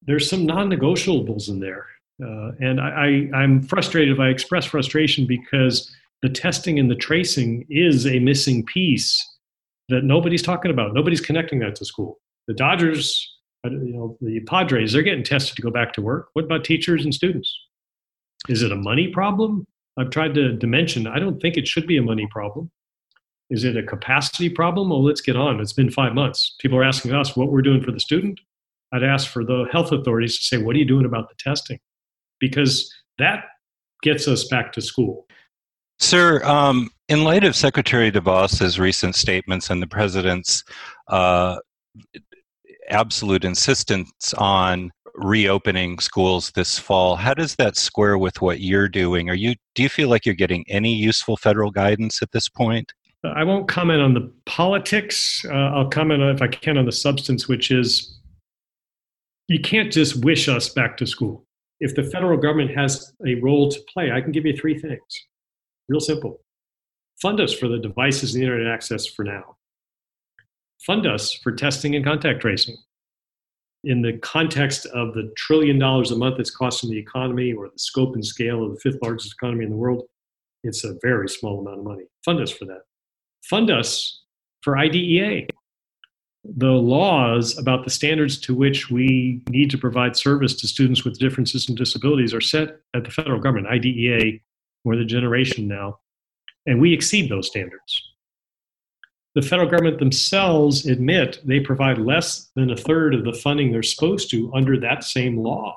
there's 0.05 0.29
some 0.29 0.45
non-negotiables 0.45 1.47
in 1.49 1.59
there, 1.59 1.87
uh, 2.21 2.51
and 2.59 2.81
I, 2.81 3.29
I, 3.33 3.37
I'm 3.37 3.61
frustrated. 3.63 4.13
If 4.13 4.19
I 4.19 4.27
express 4.27 4.65
frustration 4.65 5.25
because 5.25 5.93
the 6.21 6.29
testing 6.29 6.79
and 6.79 6.89
the 6.89 6.95
tracing 6.95 7.65
is 7.69 8.07
a 8.07 8.19
missing 8.19 8.65
piece 8.65 9.29
that 9.89 10.03
nobody's 10.03 10.41
talking 10.41 10.71
about. 10.71 10.93
Nobody's 10.93 11.21
connecting 11.21 11.59
that 11.59 11.75
to 11.75 11.85
school. 11.85 12.19
The 12.47 12.53
Dodgers, 12.53 13.29
uh, 13.65 13.69
you 13.69 13.93
know, 13.93 14.17
the 14.21 14.39
Padres, 14.41 14.93
they're 14.93 15.01
getting 15.03 15.23
tested 15.23 15.55
to 15.57 15.61
go 15.61 15.69
back 15.69 15.93
to 15.93 16.01
work. 16.01 16.29
What 16.33 16.45
about 16.45 16.63
teachers 16.63 17.03
and 17.03 17.13
students? 17.13 17.53
Is 18.47 18.61
it 18.61 18.71
a 18.71 18.75
money 18.75 19.09
problem? 19.09 19.65
I've 19.97 20.09
tried 20.09 20.33
to 20.35 20.53
dimension. 20.53 21.07
I 21.07 21.19
don't 21.19 21.39
think 21.39 21.57
it 21.57 21.67
should 21.67 21.87
be 21.87 21.97
a 21.97 22.01
money 22.01 22.27
problem. 22.31 22.71
Is 23.49 23.63
it 23.63 23.77
a 23.77 23.83
capacity 23.83 24.49
problem? 24.49 24.89
Well, 24.89 25.03
let's 25.03 25.21
get 25.21 25.35
on. 25.35 25.59
It's 25.59 25.73
been 25.73 25.91
five 25.91 26.13
months. 26.13 26.55
People 26.59 26.77
are 26.77 26.83
asking 26.83 27.13
us 27.13 27.35
what 27.35 27.51
we're 27.51 27.61
doing 27.61 27.83
for 27.83 27.91
the 27.91 27.99
student. 27.99 28.39
I'd 28.91 29.03
ask 29.03 29.29
for 29.29 29.43
the 29.43 29.65
health 29.71 29.91
authorities 29.91 30.37
to 30.37 30.43
say, 30.43 30.57
what 30.57 30.75
are 30.75 30.79
you 30.79 30.85
doing 30.85 31.05
about 31.05 31.29
the 31.29 31.35
testing? 31.37 31.79
Because 32.39 32.91
that 33.19 33.45
gets 34.01 34.27
us 34.27 34.45
back 34.45 34.71
to 34.73 34.81
school. 34.81 35.27
Sir, 35.99 36.43
um, 36.43 36.89
in 37.09 37.23
light 37.23 37.43
of 37.43 37.55
Secretary 37.55 38.11
DeVos's 38.11 38.79
recent 38.79 39.15
statements 39.15 39.69
and 39.69 39.81
the 39.81 39.87
president's 39.87 40.63
uh, 41.07 41.57
absolute 42.89 43.45
insistence 43.45 44.33
on 44.37 44.91
reopening 45.15 45.99
schools 45.99 46.51
this 46.51 46.79
fall, 46.79 47.15
how 47.15 47.33
does 47.33 47.55
that 47.55 47.77
square 47.77 48.17
with 48.17 48.41
what 48.41 48.59
you're 48.59 48.89
doing? 48.89 49.29
Are 49.29 49.35
you 49.35 49.55
do 49.75 49.83
you 49.83 49.89
feel 49.89 50.09
like 50.09 50.25
you're 50.25 50.35
getting 50.35 50.65
any 50.69 50.93
useful 50.93 51.37
federal 51.37 51.71
guidance 51.71 52.21
at 52.21 52.31
this 52.31 52.49
point? 52.49 52.93
I 53.23 53.43
won't 53.43 53.67
comment 53.67 54.01
on 54.01 54.13
the 54.13 54.31
politics. 54.45 55.45
Uh, 55.45 55.53
I'll 55.53 55.89
comment 55.89 56.21
on, 56.21 56.35
if 56.35 56.41
I 56.41 56.47
can, 56.47 56.77
on 56.77 56.85
the 56.85 56.91
substance, 56.91 57.47
which 57.47 57.71
is 57.71 58.19
you 59.47 59.59
can't 59.59 59.91
just 59.91 60.23
wish 60.23 60.49
us 60.49 60.69
back 60.69 60.97
to 60.97 61.05
school. 61.05 61.45
If 61.79 61.95
the 61.95 62.03
federal 62.03 62.37
government 62.37 62.75
has 62.75 63.13
a 63.25 63.35
role 63.35 63.69
to 63.69 63.79
play, 63.93 64.11
I 64.11 64.21
can 64.21 64.31
give 64.31 64.45
you 64.45 64.55
three 64.55 64.77
things. 64.77 64.99
Real 65.87 65.99
simple. 65.99 66.41
Fund 67.21 67.39
us 67.39 67.53
for 67.53 67.67
the 67.67 67.79
devices 67.79 68.35
and 68.35 68.43
internet 68.43 68.67
access 68.67 69.05
for 69.05 69.23
now. 69.23 69.55
Fund 70.85 71.07
us 71.07 71.33
for 71.33 71.51
testing 71.51 71.95
and 71.95 72.03
contact 72.03 72.41
tracing. 72.41 72.75
In 73.83 74.01
the 74.01 74.17
context 74.19 74.85
of 74.87 75.13
the 75.13 75.31
trillion 75.35 75.77
dollars 75.77 76.11
a 76.11 76.15
month 76.15 76.39
it's 76.39 76.49
costing 76.49 76.89
the 76.89 76.97
economy 76.97 77.53
or 77.53 77.67
the 77.67 77.79
scope 77.79 78.15
and 78.15 78.25
scale 78.25 78.63
of 78.63 78.73
the 78.73 78.79
fifth 78.79 79.01
largest 79.01 79.33
economy 79.33 79.65
in 79.65 79.71
the 79.71 79.77
world, 79.77 80.03
it's 80.63 80.85
a 80.85 80.97
very 81.01 81.27
small 81.27 81.59
amount 81.59 81.79
of 81.79 81.85
money. 81.85 82.05
Fund 82.23 82.39
us 82.39 82.51
for 82.51 82.65
that 82.65 82.83
fund 83.43 83.69
us 83.69 84.21
for 84.61 84.77
IDEA. 84.77 85.47
The 86.43 86.71
laws 86.71 87.57
about 87.57 87.83
the 87.83 87.89
standards 87.89 88.37
to 88.41 88.53
which 88.55 88.89
we 88.89 89.41
need 89.49 89.69
to 89.71 89.77
provide 89.77 90.15
service 90.15 90.55
to 90.55 90.67
students 90.67 91.05
with 91.05 91.19
differences 91.19 91.69
and 91.69 91.77
disabilities 91.77 92.33
are 92.33 92.41
set 92.41 92.79
at 92.93 93.05
the 93.05 93.11
federal 93.11 93.39
government, 93.39 93.67
IDEA, 93.67 94.39
more 94.83 94.95
than 94.95 95.05
a 95.05 95.07
generation 95.07 95.67
now, 95.67 95.99
and 96.65 96.81
we 96.81 96.93
exceed 96.93 97.29
those 97.29 97.47
standards. 97.47 98.12
The 99.35 99.41
federal 99.41 99.69
government 99.69 99.99
themselves 99.99 100.85
admit 100.85 101.39
they 101.43 101.59
provide 101.59 101.97
less 101.97 102.51
than 102.55 102.69
a 102.69 102.77
third 102.77 103.15
of 103.15 103.23
the 103.23 103.33
funding 103.33 103.71
they're 103.71 103.81
supposed 103.81 104.29
to 104.31 104.51
under 104.53 104.79
that 104.79 105.03
same 105.03 105.37
law. 105.37 105.75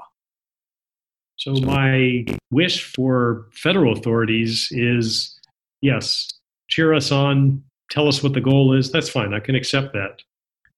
So, 1.36 1.52
my 1.52 2.24
wish 2.50 2.84
for 2.84 3.46
federal 3.52 3.92
authorities 3.92 4.68
is 4.70 5.38
yes, 5.80 6.28
cheer 6.68 6.94
us 6.94 7.10
on, 7.12 7.62
tell 7.90 8.08
us 8.08 8.22
what 8.22 8.32
the 8.32 8.40
goal 8.40 8.72
is, 8.72 8.90
that's 8.90 9.08
fine. 9.08 9.34
I 9.34 9.40
can 9.40 9.54
accept 9.54 9.92
that. 9.92 10.22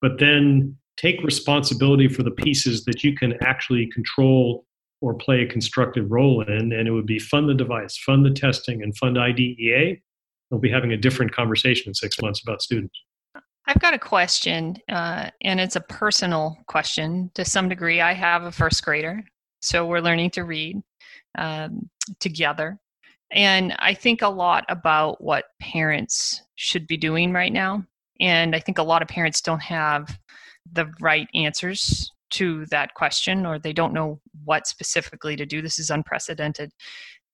But 0.00 0.18
then 0.18 0.76
take 0.96 1.22
responsibility 1.22 2.08
for 2.08 2.22
the 2.22 2.30
pieces 2.30 2.84
that 2.84 3.02
you 3.02 3.14
can 3.14 3.34
actually 3.42 3.86
control 3.86 4.66
or 5.00 5.14
play 5.14 5.42
a 5.42 5.46
constructive 5.46 6.10
role 6.10 6.42
in. 6.42 6.72
And 6.72 6.88
it 6.88 6.90
would 6.90 7.06
be 7.06 7.18
fund 7.18 7.48
the 7.48 7.54
device, 7.54 7.96
fund 7.96 8.26
the 8.26 8.30
testing, 8.30 8.82
and 8.82 8.96
fund 8.96 9.16
IDEA. 9.16 9.96
We'll 10.50 10.60
be 10.60 10.70
having 10.70 10.92
a 10.92 10.96
different 10.96 11.32
conversation 11.32 11.90
in 11.90 11.94
six 11.94 12.20
months 12.20 12.42
about 12.42 12.62
students. 12.62 12.98
I've 13.66 13.80
got 13.80 13.92
a 13.92 13.98
question, 13.98 14.78
uh, 14.88 15.28
and 15.42 15.60
it's 15.60 15.76
a 15.76 15.82
personal 15.82 16.56
question 16.68 17.30
to 17.34 17.44
some 17.44 17.68
degree. 17.68 18.00
I 18.00 18.14
have 18.14 18.44
a 18.44 18.52
first 18.52 18.82
grader, 18.82 19.22
so 19.60 19.86
we're 19.86 20.00
learning 20.00 20.30
to 20.30 20.44
read 20.44 20.82
um, 21.36 21.90
together. 22.18 22.78
And 23.30 23.74
I 23.78 23.92
think 23.92 24.22
a 24.22 24.28
lot 24.28 24.64
about 24.70 25.22
what 25.22 25.46
parents 25.60 26.42
should 26.54 26.86
be 26.86 26.96
doing 26.96 27.32
right 27.32 27.52
now. 27.52 27.84
And 28.20 28.56
I 28.56 28.60
think 28.60 28.78
a 28.78 28.82
lot 28.82 29.02
of 29.02 29.08
parents 29.08 29.42
don't 29.42 29.62
have 29.62 30.18
the 30.72 30.90
right 31.00 31.28
answers 31.34 32.10
to 32.30 32.66
that 32.66 32.94
question 32.94 33.46
or 33.46 33.58
they 33.58 33.72
don't 33.72 33.94
know 33.94 34.20
what 34.44 34.66
specifically 34.66 35.36
to 35.36 35.46
do. 35.46 35.62
This 35.62 35.78
is 35.78 35.90
unprecedented. 35.90 36.72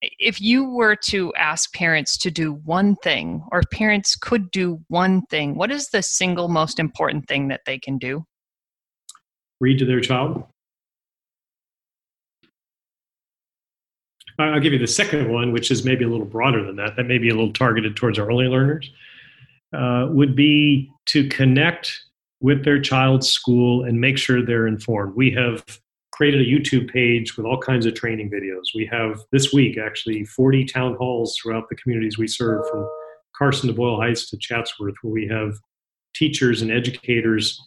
If 0.01 0.41
you 0.41 0.69
were 0.69 0.95
to 1.07 1.33
ask 1.35 1.73
parents 1.73 2.17
to 2.19 2.31
do 2.31 2.53
one 2.53 2.95
thing, 2.97 3.43
or 3.51 3.59
if 3.59 3.69
parents 3.71 4.15
could 4.15 4.51
do 4.51 4.81
one 4.87 5.23
thing, 5.27 5.55
what 5.55 5.71
is 5.71 5.89
the 5.89 6.03
single 6.03 6.47
most 6.47 6.79
important 6.79 7.27
thing 7.27 7.47
that 7.47 7.61
they 7.65 7.79
can 7.79 7.97
do? 7.97 8.25
Read 9.59 9.79
to 9.79 9.85
their 9.85 10.01
child. 10.01 10.43
I'll 14.37 14.59
give 14.59 14.73
you 14.73 14.79
the 14.79 14.87
second 14.87 15.31
one, 15.31 15.53
which 15.53 15.71
is 15.71 15.85
maybe 15.85 16.03
a 16.03 16.09
little 16.09 16.25
broader 16.25 16.63
than 16.63 16.75
that. 16.75 16.97
That 16.97 17.05
may 17.05 17.17
be 17.17 17.29
a 17.29 17.33
little 17.33 17.53
targeted 17.53 17.95
towards 17.95 18.19
early 18.19 18.47
learners. 18.47 18.91
Uh, 19.73 20.07
would 20.09 20.35
be 20.35 20.91
to 21.05 21.27
connect 21.29 22.01
with 22.41 22.63
their 22.63 22.79
child's 22.79 23.29
school 23.29 23.83
and 23.83 23.99
make 23.99 24.17
sure 24.17 24.45
they're 24.45 24.67
informed. 24.67 25.15
We 25.15 25.31
have 25.31 25.63
created 26.15 26.39
a 26.41 26.49
YouTube 26.49 26.89
page 26.91 27.35
with 27.35 27.45
all 27.45 27.59
kinds 27.59 27.85
of 27.85 27.93
training 27.93 28.31
videos. 28.31 28.73
We 28.73 28.89
have 28.89 29.19
this 29.33 29.51
week 29.51 29.77
actually 29.77 30.23
40 30.23 30.63
town 30.63 30.95
halls 30.95 31.37
throughout 31.37 31.67
the 31.67 31.75
communities 31.75 32.17
we 32.17 32.27
serve, 32.27 32.63
from 32.69 32.87
Carson 33.37 33.67
to 33.67 33.73
Boyle 33.73 33.99
Heights 33.99 34.29
to 34.29 34.37
Chatsworth, 34.37 34.95
where 35.01 35.13
we 35.13 35.27
have 35.27 35.57
teachers 36.15 36.61
and 36.61 36.71
educators 36.71 37.61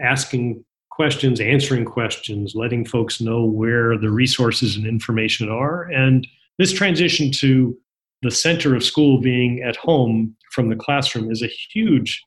asking 0.00 0.64
questions, 0.90 1.40
answering 1.40 1.84
questions, 1.84 2.54
letting 2.56 2.84
folks 2.84 3.20
know 3.20 3.44
where 3.44 3.96
the 3.96 4.10
resources 4.10 4.74
and 4.74 4.84
information 4.84 5.48
are. 5.48 5.84
And 5.84 6.26
this 6.58 6.72
transition 6.72 7.30
to 7.36 7.78
the 8.22 8.32
center 8.32 8.74
of 8.74 8.82
school 8.82 9.20
being 9.20 9.62
at 9.62 9.76
home 9.76 10.36
from 10.50 10.68
the 10.68 10.76
classroom 10.76 11.30
is 11.30 11.42
a 11.42 11.50
huge 11.72 12.20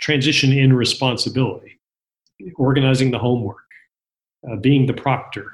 transition 0.00 0.52
in 0.52 0.72
responsibility. 0.72 1.80
Organizing 2.56 3.10
the 3.10 3.18
homework, 3.18 3.63
uh, 4.50 4.56
being 4.56 4.86
the 4.86 4.94
proctor, 4.94 5.46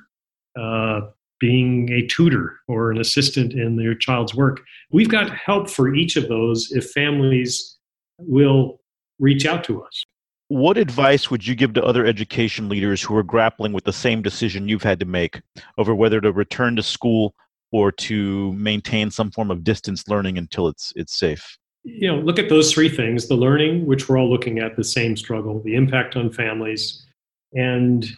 uh, 0.58 1.00
being 1.38 1.90
a 1.92 2.06
tutor 2.06 2.60
or 2.68 2.90
an 2.90 3.00
assistant 3.00 3.52
in 3.52 3.76
their 3.76 3.94
child's 3.94 4.34
work. 4.34 4.60
We've 4.90 5.08
got 5.08 5.30
help 5.30 5.70
for 5.70 5.94
each 5.94 6.16
of 6.16 6.28
those 6.28 6.70
if 6.72 6.90
families 6.90 7.78
will 8.18 8.80
reach 9.18 9.46
out 9.46 9.64
to 9.64 9.82
us. 9.82 10.04
What 10.48 10.76
advice 10.76 11.30
would 11.30 11.46
you 11.46 11.54
give 11.54 11.74
to 11.74 11.84
other 11.84 12.04
education 12.04 12.68
leaders 12.68 13.00
who 13.00 13.16
are 13.16 13.22
grappling 13.22 13.72
with 13.72 13.84
the 13.84 13.92
same 13.92 14.20
decision 14.20 14.68
you've 14.68 14.82
had 14.82 14.98
to 15.00 15.06
make 15.06 15.40
over 15.78 15.94
whether 15.94 16.20
to 16.20 16.32
return 16.32 16.74
to 16.76 16.82
school 16.82 17.34
or 17.72 17.92
to 17.92 18.52
maintain 18.54 19.10
some 19.10 19.30
form 19.30 19.50
of 19.50 19.62
distance 19.62 20.08
learning 20.08 20.38
until 20.38 20.66
it's 20.66 20.92
it's 20.96 21.16
safe? 21.16 21.56
You 21.84 22.08
know, 22.08 22.18
look 22.18 22.38
at 22.38 22.48
those 22.48 22.72
three 22.72 22.88
things: 22.88 23.28
the 23.28 23.36
learning, 23.36 23.86
which 23.86 24.08
we're 24.08 24.18
all 24.18 24.28
looking 24.28 24.58
at, 24.58 24.76
the 24.76 24.84
same 24.84 25.16
struggle, 25.16 25.62
the 25.62 25.76
impact 25.76 26.16
on 26.16 26.32
families, 26.32 27.06
and 27.54 28.10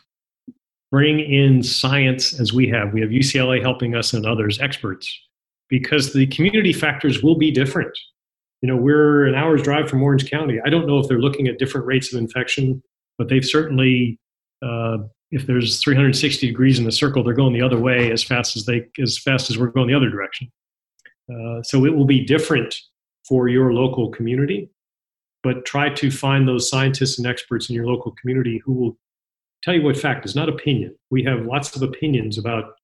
bring 0.92 1.18
in 1.18 1.64
science 1.64 2.38
as 2.38 2.52
we 2.52 2.68
have. 2.68 2.92
We 2.92 3.00
have 3.00 3.10
UCLA 3.10 3.60
helping 3.60 3.96
us 3.96 4.12
and 4.12 4.24
others, 4.24 4.60
experts, 4.60 5.12
because 5.68 6.12
the 6.12 6.28
community 6.28 6.72
factors 6.72 7.20
will 7.24 7.36
be 7.36 7.50
different 7.50 7.98
you 8.62 8.68
know, 8.68 8.76
we're 8.76 9.26
an 9.26 9.34
hour's 9.34 9.60
drive 9.60 9.90
from 9.90 10.02
Orange 10.02 10.30
County. 10.30 10.60
I 10.64 10.70
don't 10.70 10.86
know 10.86 10.98
if 10.98 11.08
they're 11.08 11.20
looking 11.20 11.48
at 11.48 11.58
different 11.58 11.84
rates 11.84 12.14
of 12.14 12.18
infection, 12.18 12.80
but 13.18 13.28
they've 13.28 13.44
certainly, 13.44 14.20
uh, 14.64 14.98
if 15.32 15.46
there's 15.48 15.82
360 15.82 16.46
degrees 16.46 16.78
in 16.78 16.84
the 16.84 16.92
circle, 16.92 17.24
they're 17.24 17.34
going 17.34 17.52
the 17.52 17.62
other 17.62 17.78
way 17.78 18.12
as 18.12 18.22
fast 18.22 18.56
as 18.56 18.64
they, 18.64 18.86
as 19.02 19.18
fast 19.18 19.50
as 19.50 19.58
we're 19.58 19.66
going 19.66 19.88
the 19.88 19.94
other 19.94 20.08
direction. 20.08 20.50
Uh, 21.28 21.60
so 21.62 21.84
it 21.84 21.94
will 21.94 22.04
be 22.04 22.24
different 22.24 22.74
for 23.26 23.48
your 23.48 23.72
local 23.72 24.10
community, 24.10 24.70
but 25.42 25.64
try 25.64 25.88
to 25.88 26.10
find 26.10 26.46
those 26.46 26.68
scientists 26.68 27.18
and 27.18 27.26
experts 27.26 27.68
in 27.68 27.74
your 27.74 27.86
local 27.86 28.12
community 28.12 28.62
who 28.64 28.72
will 28.72 28.96
tell 29.62 29.74
you 29.74 29.82
what 29.82 29.96
fact 29.96 30.24
is 30.24 30.34
not 30.34 30.48
opinion. 30.48 30.94
We 31.10 31.22
have 31.24 31.46
lots 31.46 31.74
of 31.76 31.82
opinions 31.82 32.38
about 32.38 32.74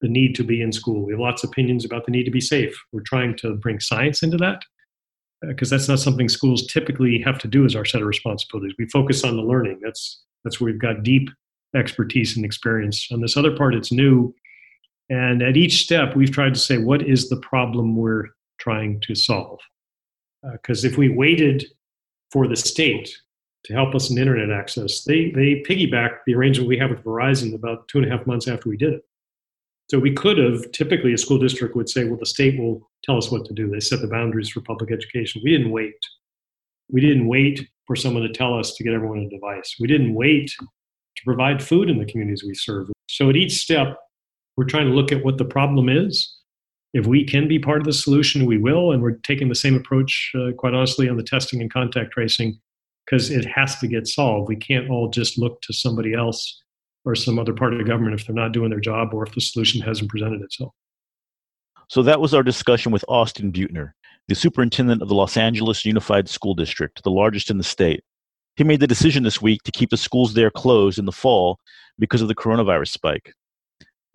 the 0.00 0.08
need 0.08 0.34
to 0.36 0.44
be 0.44 0.62
in 0.62 0.72
school. 0.72 1.04
We 1.04 1.12
have 1.12 1.20
lots 1.20 1.42
of 1.42 1.50
opinions 1.50 1.84
about 1.84 2.06
the 2.06 2.12
need 2.12 2.24
to 2.24 2.30
be 2.30 2.40
safe. 2.40 2.76
We're 2.92 3.02
trying 3.02 3.36
to 3.38 3.54
bring 3.56 3.80
science 3.80 4.22
into 4.22 4.36
that 4.38 4.62
because 5.42 5.72
uh, 5.72 5.76
that's 5.76 5.88
not 5.88 5.98
something 5.98 6.28
schools 6.28 6.66
typically 6.66 7.20
have 7.22 7.38
to 7.38 7.48
do 7.48 7.64
as 7.64 7.74
our 7.74 7.84
set 7.84 8.00
of 8.00 8.06
responsibilities. 8.06 8.74
We 8.78 8.86
focus 8.86 9.24
on 9.24 9.36
the 9.36 9.42
learning. 9.42 9.80
That's 9.82 10.22
that's 10.44 10.60
where 10.60 10.72
we've 10.72 10.80
got 10.80 11.02
deep 11.02 11.30
expertise 11.74 12.36
and 12.36 12.44
experience. 12.44 13.08
On 13.12 13.20
this 13.20 13.36
other 13.36 13.54
part, 13.56 13.74
it's 13.74 13.92
new. 13.92 14.34
And 15.10 15.42
at 15.42 15.56
each 15.56 15.82
step, 15.82 16.14
we've 16.14 16.30
tried 16.30 16.54
to 16.54 16.60
say, 16.60 16.78
what 16.78 17.02
is 17.02 17.28
the 17.28 17.38
problem 17.38 17.96
we're 17.96 18.28
trying 18.58 19.00
to 19.00 19.14
solve? 19.14 19.58
Because 20.52 20.84
uh, 20.84 20.88
if 20.88 20.96
we 20.96 21.08
waited 21.08 21.66
for 22.30 22.46
the 22.46 22.56
state 22.56 23.10
to 23.64 23.72
help 23.72 23.94
us 23.94 24.10
in 24.10 24.18
internet 24.18 24.50
access, 24.50 25.04
they, 25.04 25.30
they 25.30 25.62
piggyback 25.68 26.18
the 26.26 26.34
arrangement 26.34 26.68
we 26.68 26.78
have 26.78 26.90
with 26.90 27.04
Verizon 27.04 27.54
about 27.54 27.88
two 27.88 27.98
and 27.98 28.06
a 28.06 28.16
half 28.16 28.26
months 28.26 28.48
after 28.48 28.68
we 28.68 28.76
did 28.76 28.94
it. 28.94 29.02
So 29.90 29.98
we 29.98 30.12
could 30.12 30.36
have, 30.38 30.70
typically, 30.72 31.14
a 31.14 31.18
school 31.18 31.38
district 31.38 31.74
would 31.74 31.88
say, 31.88 32.04
well, 32.04 32.18
the 32.18 32.26
state 32.26 32.58
will 32.58 32.90
tell 33.04 33.16
us 33.16 33.30
what 33.30 33.46
to 33.46 33.54
do. 33.54 33.70
They 33.70 33.80
set 33.80 34.00
the 34.00 34.06
boundaries 34.06 34.50
for 34.50 34.60
public 34.60 34.92
education. 34.92 35.40
We 35.42 35.50
didn't 35.50 35.70
wait. 35.72 35.96
We 36.90 37.00
didn't 37.00 37.26
wait 37.26 37.66
for 37.86 37.96
someone 37.96 38.22
to 38.22 38.32
tell 38.32 38.58
us 38.58 38.74
to 38.74 38.84
get 38.84 38.92
everyone 38.92 39.20
a 39.20 39.30
device. 39.30 39.76
We 39.80 39.86
didn't 39.86 40.14
wait 40.14 40.50
to 40.58 41.24
provide 41.24 41.62
food 41.62 41.88
in 41.88 41.98
the 41.98 42.04
communities 42.04 42.44
we 42.46 42.54
serve. 42.54 42.90
So 43.08 43.30
at 43.30 43.36
each 43.36 43.54
step, 43.54 43.98
we're 44.56 44.64
trying 44.64 44.88
to 44.88 44.94
look 44.94 45.10
at 45.10 45.24
what 45.24 45.38
the 45.38 45.44
problem 45.44 45.88
is. 45.88 46.34
If 46.92 47.06
we 47.06 47.24
can 47.24 47.48
be 47.48 47.58
part 47.58 47.80
of 47.80 47.86
the 47.86 47.92
solution, 47.92 48.44
we 48.44 48.58
will. 48.58 48.92
And 48.92 49.02
we're 49.02 49.18
taking 49.22 49.48
the 49.48 49.54
same 49.54 49.74
approach, 49.74 50.32
uh, 50.34 50.52
quite 50.52 50.74
honestly, 50.74 51.08
on 51.08 51.16
the 51.16 51.22
testing 51.22 51.60
and 51.62 51.72
contact 51.72 52.12
tracing 52.12 52.60
because 53.08 53.30
it 53.30 53.44
has 53.44 53.78
to 53.78 53.88
get 53.88 54.06
solved. 54.06 54.48
We 54.48 54.56
can't 54.56 54.90
all 54.90 55.08
just 55.08 55.38
look 55.38 55.60
to 55.62 55.72
somebody 55.72 56.14
else 56.14 56.62
or 57.04 57.14
some 57.14 57.38
other 57.38 57.54
part 57.54 57.72
of 57.72 57.78
the 57.78 57.84
government 57.84 58.18
if 58.18 58.26
they're 58.26 58.34
not 58.34 58.52
doing 58.52 58.70
their 58.70 58.80
job 58.80 59.14
or 59.14 59.26
if 59.26 59.34
the 59.34 59.40
solution 59.40 59.80
hasn't 59.80 60.10
presented 60.10 60.42
itself. 60.42 60.72
So 61.88 62.02
that 62.02 62.20
was 62.20 62.34
our 62.34 62.42
discussion 62.42 62.92
with 62.92 63.04
Austin 63.08 63.50
Beutner, 63.50 63.92
the 64.26 64.34
superintendent 64.34 65.00
of 65.00 65.08
the 65.08 65.14
Los 65.14 65.38
Angeles 65.38 65.86
Unified 65.86 66.28
School 66.28 66.54
District, 66.54 67.02
the 67.02 67.10
largest 67.10 67.50
in 67.50 67.56
the 67.56 67.64
state. 67.64 68.04
He 68.56 68.64
made 68.64 68.80
the 68.80 68.86
decision 68.86 69.22
this 69.22 69.40
week 69.40 69.62
to 69.62 69.72
keep 69.72 69.88
the 69.88 69.96
schools 69.96 70.34
there 70.34 70.50
closed 70.50 70.98
in 70.98 71.06
the 71.06 71.12
fall 71.12 71.60
because 71.98 72.20
of 72.20 72.28
the 72.28 72.34
coronavirus 72.34 72.88
spike. 72.88 73.32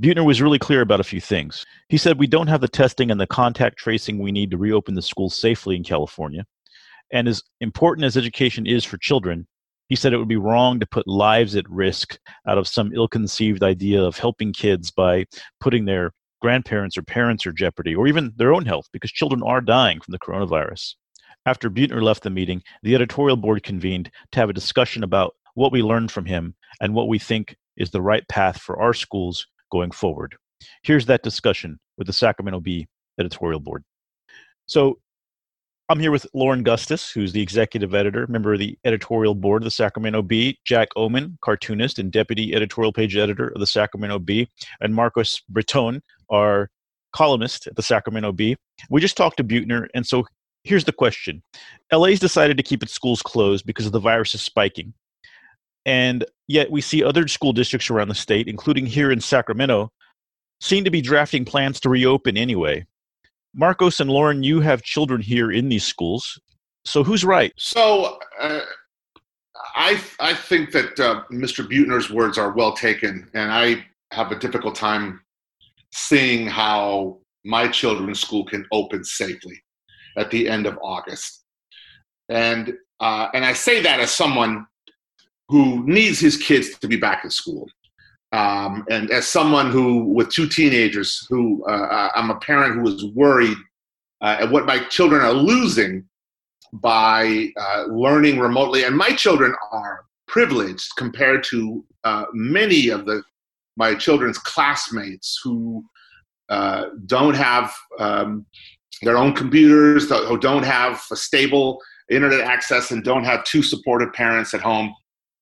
Beutner 0.01 0.25
was 0.25 0.41
really 0.41 0.59
clear 0.59 0.81
about 0.81 0.99
a 0.99 1.05
few 1.05 1.21
things. 1.21 1.65
He 1.89 1.97
said, 1.97 2.19
We 2.19 2.27
don't 2.27 2.47
have 2.47 2.61
the 2.61 2.67
testing 2.67 3.09
and 3.09 3.19
the 3.19 3.25
contact 3.25 3.77
tracing 3.77 4.19
we 4.19 4.31
need 4.31 4.51
to 4.51 4.57
reopen 4.57 4.95
the 4.95 5.01
schools 5.01 5.39
safely 5.39 5.75
in 5.75 5.83
California. 5.83 6.45
And 7.13 7.27
as 7.27 7.41
important 7.61 8.05
as 8.05 8.17
education 8.17 8.65
is 8.65 8.83
for 8.83 8.97
children, 8.97 9.47
he 9.87 9.95
said 9.95 10.11
it 10.11 10.17
would 10.17 10.27
be 10.27 10.35
wrong 10.35 10.79
to 10.79 10.87
put 10.87 11.07
lives 11.07 11.55
at 11.55 11.69
risk 11.69 12.17
out 12.47 12.57
of 12.57 12.67
some 12.67 12.91
ill 12.93 13.07
conceived 13.07 13.63
idea 13.63 14.01
of 14.01 14.17
helping 14.17 14.51
kids 14.51 14.89
by 14.89 15.25
putting 15.59 15.85
their 15.85 16.11
grandparents 16.41 16.97
or 16.97 17.03
parents 17.03 17.45
in 17.45 17.55
jeopardy, 17.55 17.95
or 17.95 18.07
even 18.07 18.33
their 18.35 18.53
own 18.53 18.65
health, 18.65 18.87
because 18.91 19.11
children 19.11 19.41
are 19.43 19.61
dying 19.61 20.01
from 20.01 20.11
the 20.11 20.19
coronavirus. 20.19 20.95
After 21.45 21.69
Beutner 21.69 22.01
left 22.01 22.23
the 22.23 22.29
meeting, 22.29 22.63
the 22.81 22.95
editorial 22.95 23.37
board 23.37 23.63
convened 23.63 24.09
to 24.31 24.39
have 24.39 24.49
a 24.49 24.53
discussion 24.53 25.03
about 25.03 25.35
what 25.53 25.71
we 25.71 25.81
learned 25.81 26.11
from 26.11 26.25
him 26.25 26.55
and 26.81 26.93
what 26.93 27.07
we 27.07 27.19
think 27.19 27.55
is 27.77 27.91
the 27.91 28.01
right 28.01 28.27
path 28.27 28.59
for 28.59 28.81
our 28.81 28.93
schools 28.93 29.45
going 29.71 29.91
forward. 29.91 30.35
Here's 30.81 31.05
that 31.05 31.23
discussion 31.23 31.79
with 31.97 32.07
the 32.07 32.13
Sacramento 32.13 32.59
Bee 32.59 32.87
editorial 33.19 33.59
board. 33.59 33.83
So 34.65 34.99
I'm 35.89 35.99
here 35.99 36.11
with 36.11 36.25
Lauren 36.33 36.63
Gustus, 36.63 37.11
who's 37.11 37.33
the 37.33 37.41
executive 37.41 37.93
editor, 37.93 38.25
member 38.27 38.53
of 38.53 38.59
the 38.59 38.77
editorial 38.85 39.35
board 39.35 39.63
of 39.63 39.65
the 39.65 39.71
Sacramento 39.71 40.21
Bee, 40.21 40.57
Jack 40.63 40.87
Ohman, 40.95 41.37
cartoonist 41.41 41.99
and 41.99 42.09
deputy 42.09 42.55
editorial 42.55 42.93
page 42.93 43.17
editor 43.17 43.49
of 43.49 43.59
the 43.59 43.67
Sacramento 43.67 44.19
Bee, 44.19 44.47
and 44.79 44.95
Marcos 44.95 45.41
Breton, 45.49 46.01
our 46.29 46.69
columnist 47.13 47.67
at 47.67 47.75
the 47.75 47.83
Sacramento 47.83 48.31
Bee. 48.31 48.55
We 48.89 49.01
just 49.01 49.17
talked 49.17 49.35
to 49.37 49.43
Beutner, 49.43 49.87
and 49.93 50.07
so 50.07 50.25
here's 50.63 50.85
the 50.85 50.93
question 50.93 51.43
LA's 51.91 52.19
decided 52.19 52.55
to 52.55 52.63
keep 52.63 52.81
its 52.81 52.93
schools 52.93 53.21
closed 53.21 53.65
because 53.65 53.85
of 53.85 53.91
the 53.91 53.99
virus 53.99 54.33
is 54.33 54.41
spiking. 54.41 54.93
And 55.85 56.23
yet 56.47 56.71
we 56.71 56.79
see 56.79 57.03
other 57.03 57.27
school 57.27 57.51
districts 57.51 57.89
around 57.89 58.07
the 58.07 58.15
state, 58.15 58.47
including 58.47 58.85
here 58.85 59.11
in 59.11 59.19
Sacramento, 59.19 59.91
seem 60.61 60.85
to 60.85 60.91
be 60.91 61.01
drafting 61.01 61.43
plans 61.43 61.81
to 61.81 61.89
reopen 61.89 62.37
anyway. 62.37 62.85
Marcos 63.55 63.99
and 63.99 64.09
Lauren, 64.09 64.43
you 64.43 64.61
have 64.61 64.81
children 64.81 65.21
here 65.21 65.51
in 65.51 65.69
these 65.69 65.85
schools. 65.85 66.39
So 66.85 67.03
who's 67.03 67.23
right? 67.23 67.53
So 67.57 68.19
uh, 68.39 68.61
I 69.75 70.01
I 70.19 70.33
think 70.33 70.71
that 70.71 70.99
uh, 70.99 71.23
Mr. 71.31 71.67
Beutner's 71.67 72.09
words 72.09 72.37
are 72.37 72.51
well 72.51 72.73
taken, 72.73 73.29
and 73.33 73.51
I 73.51 73.85
have 74.11 74.31
a 74.31 74.39
difficult 74.39 74.75
time 74.75 75.21
seeing 75.91 76.47
how 76.47 77.19
my 77.45 77.67
children's 77.67 78.19
school 78.19 78.45
can 78.45 78.65
open 78.71 79.03
safely 79.03 79.61
at 80.17 80.31
the 80.31 80.49
end 80.49 80.65
of 80.65 80.77
August. 80.81 81.43
And 82.29 82.73
uh, 82.99 83.27
and 83.33 83.45
I 83.45 83.53
say 83.53 83.81
that 83.81 83.99
as 83.99 84.11
someone 84.11 84.65
who 85.49 85.85
needs 85.85 86.19
his 86.19 86.37
kids 86.37 86.77
to 86.79 86.87
be 86.87 86.95
back 86.95 87.23
in 87.23 87.29
school. 87.29 87.69
Um, 88.33 88.83
and 88.89 89.11
as 89.11 89.27
someone 89.27 89.69
who, 89.69 90.05
with 90.05 90.29
two 90.29 90.47
teenagers, 90.49 91.25
who 91.29 91.63
uh, 91.65 92.09
I'm 92.15 92.31
a 92.31 92.39
parent 92.39 92.75
who 92.75 92.87
is 92.87 93.05
worried 93.13 93.57
uh, 94.21 94.37
at 94.41 94.51
what 94.51 94.65
my 94.65 94.79
children 94.85 95.21
are 95.21 95.33
losing 95.33 96.03
by 96.73 97.49
uh, 97.55 97.83
learning 97.89 98.39
remotely, 98.39 98.85
and 98.85 98.97
my 98.97 99.09
children 99.09 99.53
are 99.71 100.05
privileged 100.27 100.89
compared 100.97 101.43
to 101.43 101.85
uh, 102.03 102.25
many 102.33 102.89
of 102.89 103.05
the 103.05 103.21
my 103.77 103.93
children's 103.93 104.39
classmates 104.39 105.39
who 105.43 105.83
uh, 106.49 106.85
don't 107.05 107.35
have 107.35 107.73
um, 107.99 108.45
their 109.03 109.17
own 109.17 109.33
computers, 109.33 110.09
who 110.09 110.37
don't 110.39 110.63
have 110.63 111.03
a 111.11 111.15
stable 111.15 111.79
internet 112.09 112.41
access, 112.41 112.89
and 112.89 113.03
don't 113.03 113.23
have 113.23 113.43
two 113.43 113.61
supportive 113.61 114.11
parents 114.13 114.55
at 114.55 114.61
home 114.61 114.91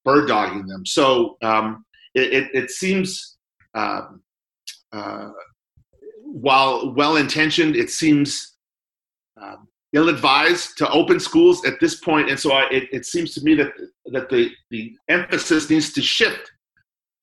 bird 0.03 0.27
dogging 0.27 0.65
them. 0.67 0.85
So 0.85 1.37
um, 1.41 1.85
it, 2.13 2.33
it, 2.33 2.49
it 2.53 2.71
seems, 2.71 3.37
um, 3.73 4.21
uh, 4.91 5.29
while 6.23 6.93
well 6.93 7.17
intentioned, 7.17 7.75
it 7.75 7.89
seems 7.89 8.55
um, 9.41 9.67
ill 9.93 10.09
advised 10.09 10.77
to 10.77 10.89
open 10.89 11.19
schools 11.19 11.65
at 11.65 11.79
this 11.79 11.99
point. 11.99 12.29
And 12.29 12.39
so 12.39 12.51
I, 12.53 12.69
it, 12.69 12.89
it 12.91 13.05
seems 13.05 13.33
to 13.35 13.41
me 13.41 13.55
that, 13.55 13.71
that 14.07 14.29
the, 14.29 14.51
the 14.69 14.93
emphasis 15.09 15.69
needs 15.69 15.93
to 15.93 16.01
shift 16.01 16.51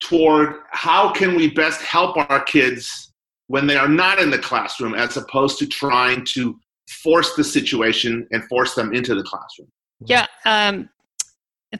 toward 0.01 0.55
how 0.71 1.11
can 1.11 1.35
we 1.35 1.49
best 1.49 1.81
help 1.81 2.17
our 2.17 2.43
kids 2.43 3.13
when 3.47 3.67
they 3.67 3.75
are 3.75 3.89
not 3.89 4.19
in 4.19 4.29
the 4.29 4.37
classroom 4.37 4.93
as 4.93 5.17
opposed 5.17 5.59
to 5.59 5.67
trying 5.67 6.23
to 6.23 6.57
force 7.03 7.33
the 7.35 7.43
situation 7.43 8.27
and 8.31 8.43
force 8.47 8.75
them 8.75 8.93
into 8.93 9.15
the 9.15 9.23
classroom. 9.23 9.67
Yeah, 10.05 10.27
um, 10.45 10.89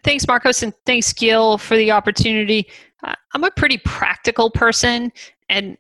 Thanks, 0.04 0.28
Marcos, 0.28 0.62
and 0.62 0.74
thanks, 0.86 1.12
Gil, 1.14 1.58
for 1.58 1.76
the 1.76 1.92
opportunity. 1.92 2.70
Uh, 3.04 3.16
I'm 3.34 3.44
a 3.44 3.52
pretty 3.52 3.78
practical 3.78 4.50
person, 4.52 5.12
and 5.48 5.78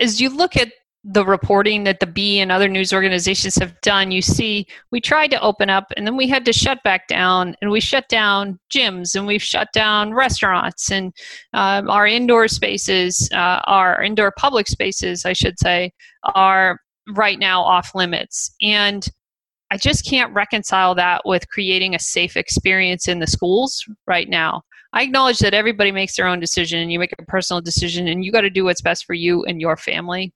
as 0.00 0.20
you 0.20 0.30
look 0.30 0.56
at 0.56 0.72
the 1.02 1.24
reporting 1.24 1.84
that 1.84 1.98
the 1.98 2.06
Bee 2.06 2.40
and 2.40 2.52
other 2.52 2.68
news 2.68 2.92
organizations 2.92 3.56
have 3.56 3.80
done, 3.80 4.10
you 4.10 4.20
see 4.20 4.66
we 4.90 5.00
tried 5.00 5.30
to 5.30 5.40
open 5.40 5.70
up 5.70 5.86
and 5.96 6.06
then 6.06 6.14
we 6.14 6.28
had 6.28 6.44
to 6.44 6.52
shut 6.52 6.82
back 6.82 7.08
down, 7.08 7.56
and 7.62 7.70
we 7.70 7.80
shut 7.80 8.08
down 8.08 8.58
gyms 8.72 9.14
and 9.14 9.26
we've 9.26 9.42
shut 9.42 9.68
down 9.72 10.12
restaurants 10.12 10.90
and 10.90 11.12
um, 11.54 11.88
our 11.88 12.06
indoor 12.06 12.48
spaces, 12.48 13.30
uh, 13.32 13.60
our 13.64 14.02
indoor 14.02 14.32
public 14.36 14.68
spaces, 14.68 15.24
I 15.24 15.32
should 15.32 15.58
say, 15.58 15.92
are 16.34 16.78
right 17.14 17.38
now 17.38 17.62
off 17.62 17.94
limits. 17.94 18.54
And 18.60 19.06
I 19.70 19.76
just 19.76 20.04
can't 20.04 20.34
reconcile 20.34 20.94
that 20.96 21.22
with 21.24 21.48
creating 21.48 21.94
a 21.94 21.98
safe 21.98 22.36
experience 22.36 23.08
in 23.08 23.20
the 23.20 23.26
schools 23.26 23.84
right 24.06 24.28
now. 24.28 24.62
I 24.92 25.02
acknowledge 25.02 25.38
that 25.38 25.54
everybody 25.54 25.92
makes 25.92 26.16
their 26.16 26.26
own 26.26 26.40
decision 26.40 26.80
and 26.80 26.92
you 26.92 26.98
make 26.98 27.14
a 27.18 27.24
personal 27.24 27.60
decision 27.60 28.08
and 28.08 28.24
you 28.24 28.32
got 28.32 28.40
to 28.40 28.50
do 28.50 28.64
what's 28.64 28.80
best 28.80 29.04
for 29.04 29.14
you 29.14 29.44
and 29.44 29.60
your 29.60 29.76
family. 29.76 30.32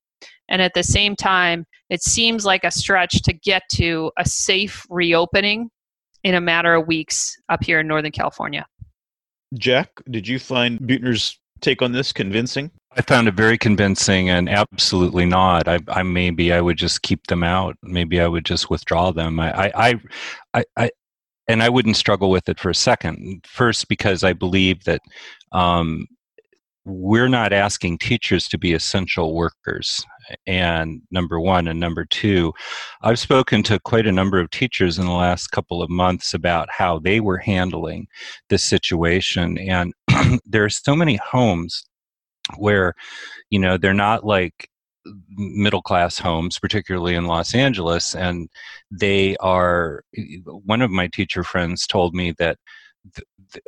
And 0.49 0.63
at 0.63 0.75
the 0.75 0.83
same 0.83 1.17
time, 1.17 1.67
it 1.91 2.03
seems 2.03 2.45
like 2.45 2.65
a 2.65 2.71
stretch 2.71 3.23
to 3.23 3.33
get 3.33 3.63
to 3.73 4.13
a 4.19 4.25
safe 4.27 4.87
reopening 4.91 5.71
in 6.23 6.35
a 6.35 6.41
matter 6.41 6.75
of 6.75 6.87
weeks 6.87 7.37
up 7.49 7.65
here 7.65 7.81
in 7.81 7.89
Northern 7.89 8.13
California. 8.13 8.67
Jack, 9.55 9.91
did 10.11 10.27
you 10.27 10.39
find 10.39 10.79
Beutner's 10.81 11.39
take 11.61 11.83
on 11.83 11.93
this 11.93 12.13
convincing? 12.13 12.71
I 12.97 13.03
found 13.03 13.27
it 13.27 13.35
very 13.35 13.59
convincing 13.59 14.31
and 14.31 14.49
absolutely 14.49 15.27
not. 15.27 15.67
I, 15.67 15.81
I 15.89 16.03
maybe 16.03 16.53
I 16.53 16.61
would 16.61 16.77
just 16.77 17.03
keep 17.03 17.27
them 17.27 17.43
out. 17.43 17.77
Maybe 17.83 18.21
I 18.21 18.29
would 18.29 18.45
just 18.45 18.71
withdraw 18.71 19.11
them. 19.11 19.41
I, 19.41 19.73
I, 19.75 20.01
I, 20.55 20.65
I 20.77 20.91
and 21.49 21.63
I 21.63 21.69
wouldn't 21.69 21.97
struggle 21.97 22.31
with 22.31 22.49
it 22.49 22.59
for 22.59 22.71
a 22.71 22.75
second. 22.75 23.45
First, 23.47 23.89
because 23.89 24.25
I 24.25 24.33
believe 24.33 24.85
that 24.85 25.01
um, 25.53 26.07
we're 26.85 27.29
not 27.29 27.53
asking 27.53 27.99
teachers 27.99 28.49
to 28.49 28.59
be 28.59 28.75
essential 28.75 29.35
workers 29.35 30.05
and 30.47 31.01
number 31.11 31.41
one 31.41 31.69
and 31.69 31.81
number 31.81 32.05
two 32.05 32.53
i've 33.03 33.19
spoken 33.19 33.63
to 33.63 33.79
quite 33.81 34.07
a 34.07 34.13
number 34.13 34.39
of 34.39 34.51
teachers 34.51 34.99
in 34.99 35.07
the 35.07 35.13
last 35.13 35.49
couple 35.49 35.83
of 35.83 35.91
months 35.91 36.35
about 36.35 36.69
how 36.71 36.99
they 36.99 37.21
were 37.21 37.39
handling 37.39 38.07
this 38.49 38.65
situation 38.65 39.59
and 39.59 39.93
there 40.45 40.65
are 40.65 40.71
so 40.71 40.95
many 40.95 41.17
homes 41.17 41.85
where 42.57 42.95
you 43.51 43.59
know 43.59 43.77
they're 43.77 43.95
not 43.95 44.25
like 44.25 44.69
middle 45.29 45.83
class 45.83 46.19
homes 46.19 46.59
particularly 46.59 47.15
in 47.15 47.27
Los 47.27 47.55
Angeles 47.55 48.15
and 48.15 48.49
they 48.91 49.37
are 49.37 50.03
one 50.65 50.83
of 50.83 50.91
my 50.91 51.09
teacher 51.09 51.45
friends 51.45 51.87
told 51.87 52.15
me 52.15 52.33
that 52.39 52.59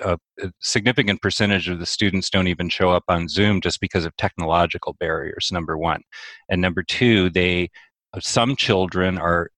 a 0.03 0.19
significant 0.61 1.21
percentage 1.21 1.69
of 1.69 1.79
the 1.79 1.87
students 1.87 2.31
don't 2.31 2.47
even 2.49 2.69
show 2.69 2.91
up 2.91 3.05
on 3.09 3.29
Zoom 3.29 3.61
just 3.61 3.81
because 3.81 4.05
of 4.05 4.17
technological 4.17 4.95
barriers 4.99 5.51
number 5.53 5.77
1 5.77 6.01
and 6.49 6.61
number 6.61 6.83
2 6.83 7.31
they 7.31 7.69
uh, 8.15 8.21
some 8.21 8.57
children 8.57 9.19
are 9.19 9.51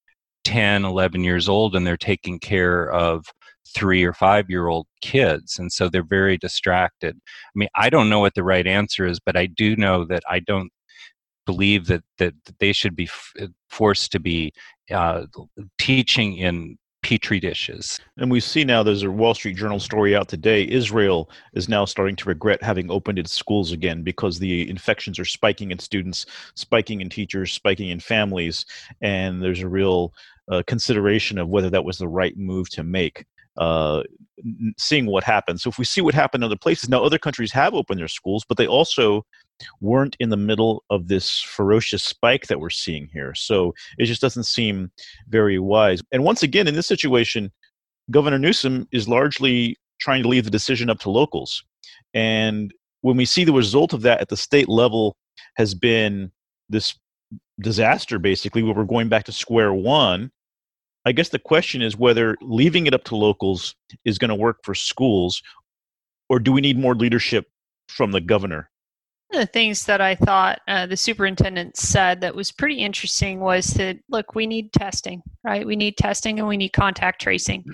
10 0.45 0.85
11 0.85 1.23
years 1.25 1.49
old 1.49 1.77
and 1.77 1.87
they're 1.87 1.97
taking 1.97 2.39
care 2.39 2.91
of 2.91 3.25
three 3.75 4.03
or 4.03 4.13
five 4.15 4.49
year 4.49 4.69
old 4.69 4.87
kids 5.03 5.59
and 5.59 5.71
so 5.71 5.89
they're 5.89 6.03
very 6.03 6.39
distracted. 6.39 7.15
I 7.17 7.53
mean 7.55 7.69
i 7.75 7.91
don't 7.91 8.09
know 8.09 8.21
what 8.21 8.35
the 8.35 8.45
right 8.45 8.67
answer 8.67 9.07
is 9.07 9.21
but 9.21 9.37
i 9.37 9.47
do 9.47 9.77
know 9.77 10.05
that 10.07 10.23
i 10.29 10.41
don't 10.41 10.71
believe 11.49 11.87
that 11.87 12.05
that 12.19 12.35
they 12.59 12.73
should 12.75 12.95
be 12.95 13.05
f- 13.05 13.33
uh, 13.41 13.47
forced 13.71 14.13
to 14.13 14.21
be 14.21 14.53
uh, 14.91 15.23
teaching 15.79 16.37
in 16.37 16.77
petri 17.03 17.41
dishes. 17.41 17.99
And 18.19 18.31
we 18.31 18.41
see 18.41 18.65
now 18.65 18.83
there's 18.83 19.03
a 19.03 19.11
Wall 19.11 19.33
Street 19.33 19.57
Journal 19.57 19.81
story 19.81 20.15
out 20.15 20.29
today. 20.29 20.69
Israel 20.69 21.31
is 21.55 21.67
now 21.67 21.87
starting 21.87 22.17
to 22.17 22.29
regret 22.29 22.63
having 22.63 22.91
opened 22.91 23.19
its 23.19 23.33
schools 23.33 23.73
again 23.73 24.03
because 24.03 24.39
the 24.39 24.69
infections 24.69 25.19
are 25.19 25.25
spiking 25.25 25.71
in 25.71 25.79
students, 25.79 26.27
spiking 26.55 27.01
in 27.01 27.09
teachers, 27.09 27.55
spiking 27.55 27.89
in 27.89 28.01
families, 28.01 28.67
and 29.01 29.41
there's 29.43 29.63
a 29.63 29.69
real 29.81 30.13
uh, 30.53 30.63
consideration 30.67 31.39
of 31.39 31.49
whether 31.49 31.71
that 31.71 31.85
was 31.85 31.97
the 31.97 32.09
right 32.21 32.37
move 32.37 32.69
to 32.71 32.83
make. 32.83 33.25
Uh, 33.59 34.03
seeing 34.79 35.07
what 35.07 35.25
happens. 35.25 35.63
So 35.63 35.71
if 35.71 35.79
we 35.79 35.85
see 35.85 36.01
what 36.01 36.15
happened 36.15 36.43
in 36.43 36.47
other 36.47 36.57
places, 36.57 36.89
now 36.89 37.03
other 37.03 37.19
countries 37.19 37.53
have 37.53 37.75
opened 37.75 38.01
their 38.01 38.09
schools, 38.09 38.45
but 38.49 38.57
they 38.57 38.67
also 38.67 39.27
weren't 39.81 40.17
in 40.21 40.31
the 40.31 40.37
middle 40.37 40.85
of 40.91 41.09
this 41.09 41.41
ferocious 41.41 42.05
spike 42.05 42.47
that 42.47 42.61
we're 42.61 42.71
seeing 42.71 43.09
here. 43.13 43.35
So 43.35 43.75
it 43.99 44.07
just 44.07 44.21
doesn't 44.21 44.45
seem 44.45 44.91
very 45.29 45.59
wise. 45.59 46.01
And 46.13 46.23
once 46.23 46.43
again, 46.43 46.69
in 46.69 46.75
this 46.75 46.87
situation, 46.87 47.51
Governor 48.11 48.39
Newsom 48.39 48.87
is 48.93 49.09
largely 49.09 49.77
trying 50.01 50.23
to 50.23 50.29
leave 50.29 50.45
the 50.45 50.51
decision 50.51 50.89
up 50.89 51.01
to 51.01 51.11
locals. 51.11 51.65
And 52.15 52.73
when 53.01 53.17
we 53.17 53.25
see 53.25 53.45
the 53.45 53.53
result 53.53 53.93
of 53.93 54.03
that 54.03 54.21
at 54.21 54.29
the 54.29 54.37
state 54.37 54.69
level 54.69 55.17
has 55.57 55.75
been 55.75 56.31
this 56.69 56.95
disaster, 57.61 58.19
basically, 58.19 58.63
where 58.63 58.75
we're 58.75 58.85
going 58.85 59.09
back 59.09 59.25
to 59.25 59.33
square 59.33 59.75
one, 59.75 60.31
I 61.09 61.13
guess 61.13 61.31
the 61.31 61.39
question 61.39 61.81
is 61.81 61.97
whether 61.97 62.37
leaving 62.43 62.87
it 62.87 62.93
up 62.93 63.05
to 63.05 63.17
locals 63.17 63.75
is 64.05 64.19
going 64.19 64.29
to 64.29 64.35
work 64.35 64.59
for 64.63 64.75
schools, 64.75 65.43
or 66.29 66.39
do 66.39 66.53
we 66.53 66.61
need 66.61 66.79
more 66.79 66.95
leadership 66.95 67.47
from 67.89 68.13
the 68.13 68.21
governor? 68.21 68.71
One 69.29 69.41
of 69.41 69.49
the 69.49 69.53
things 69.53 69.87
that 69.87 70.03
I 70.03 70.15
thought 70.15 70.61
uh, 70.69 70.85
the 70.85 70.99
superintendent 70.99 71.79
said 71.79 72.21
that 72.21 72.35
was 72.35 72.53
pretty 72.53 72.81
interesting 72.81 73.41
was 73.41 73.69
that 73.75 73.97
look, 74.11 74.35
we 74.35 74.47
need 74.47 74.71
testing, 74.75 75.23
right? 75.45 75.67
We 75.67 75.77
need 75.77 75.97
testing 75.97 76.41
and 76.41 76.47
we 76.47 76.59
need 76.59 76.75
contact 76.75 77.23
tracing. 77.23 77.65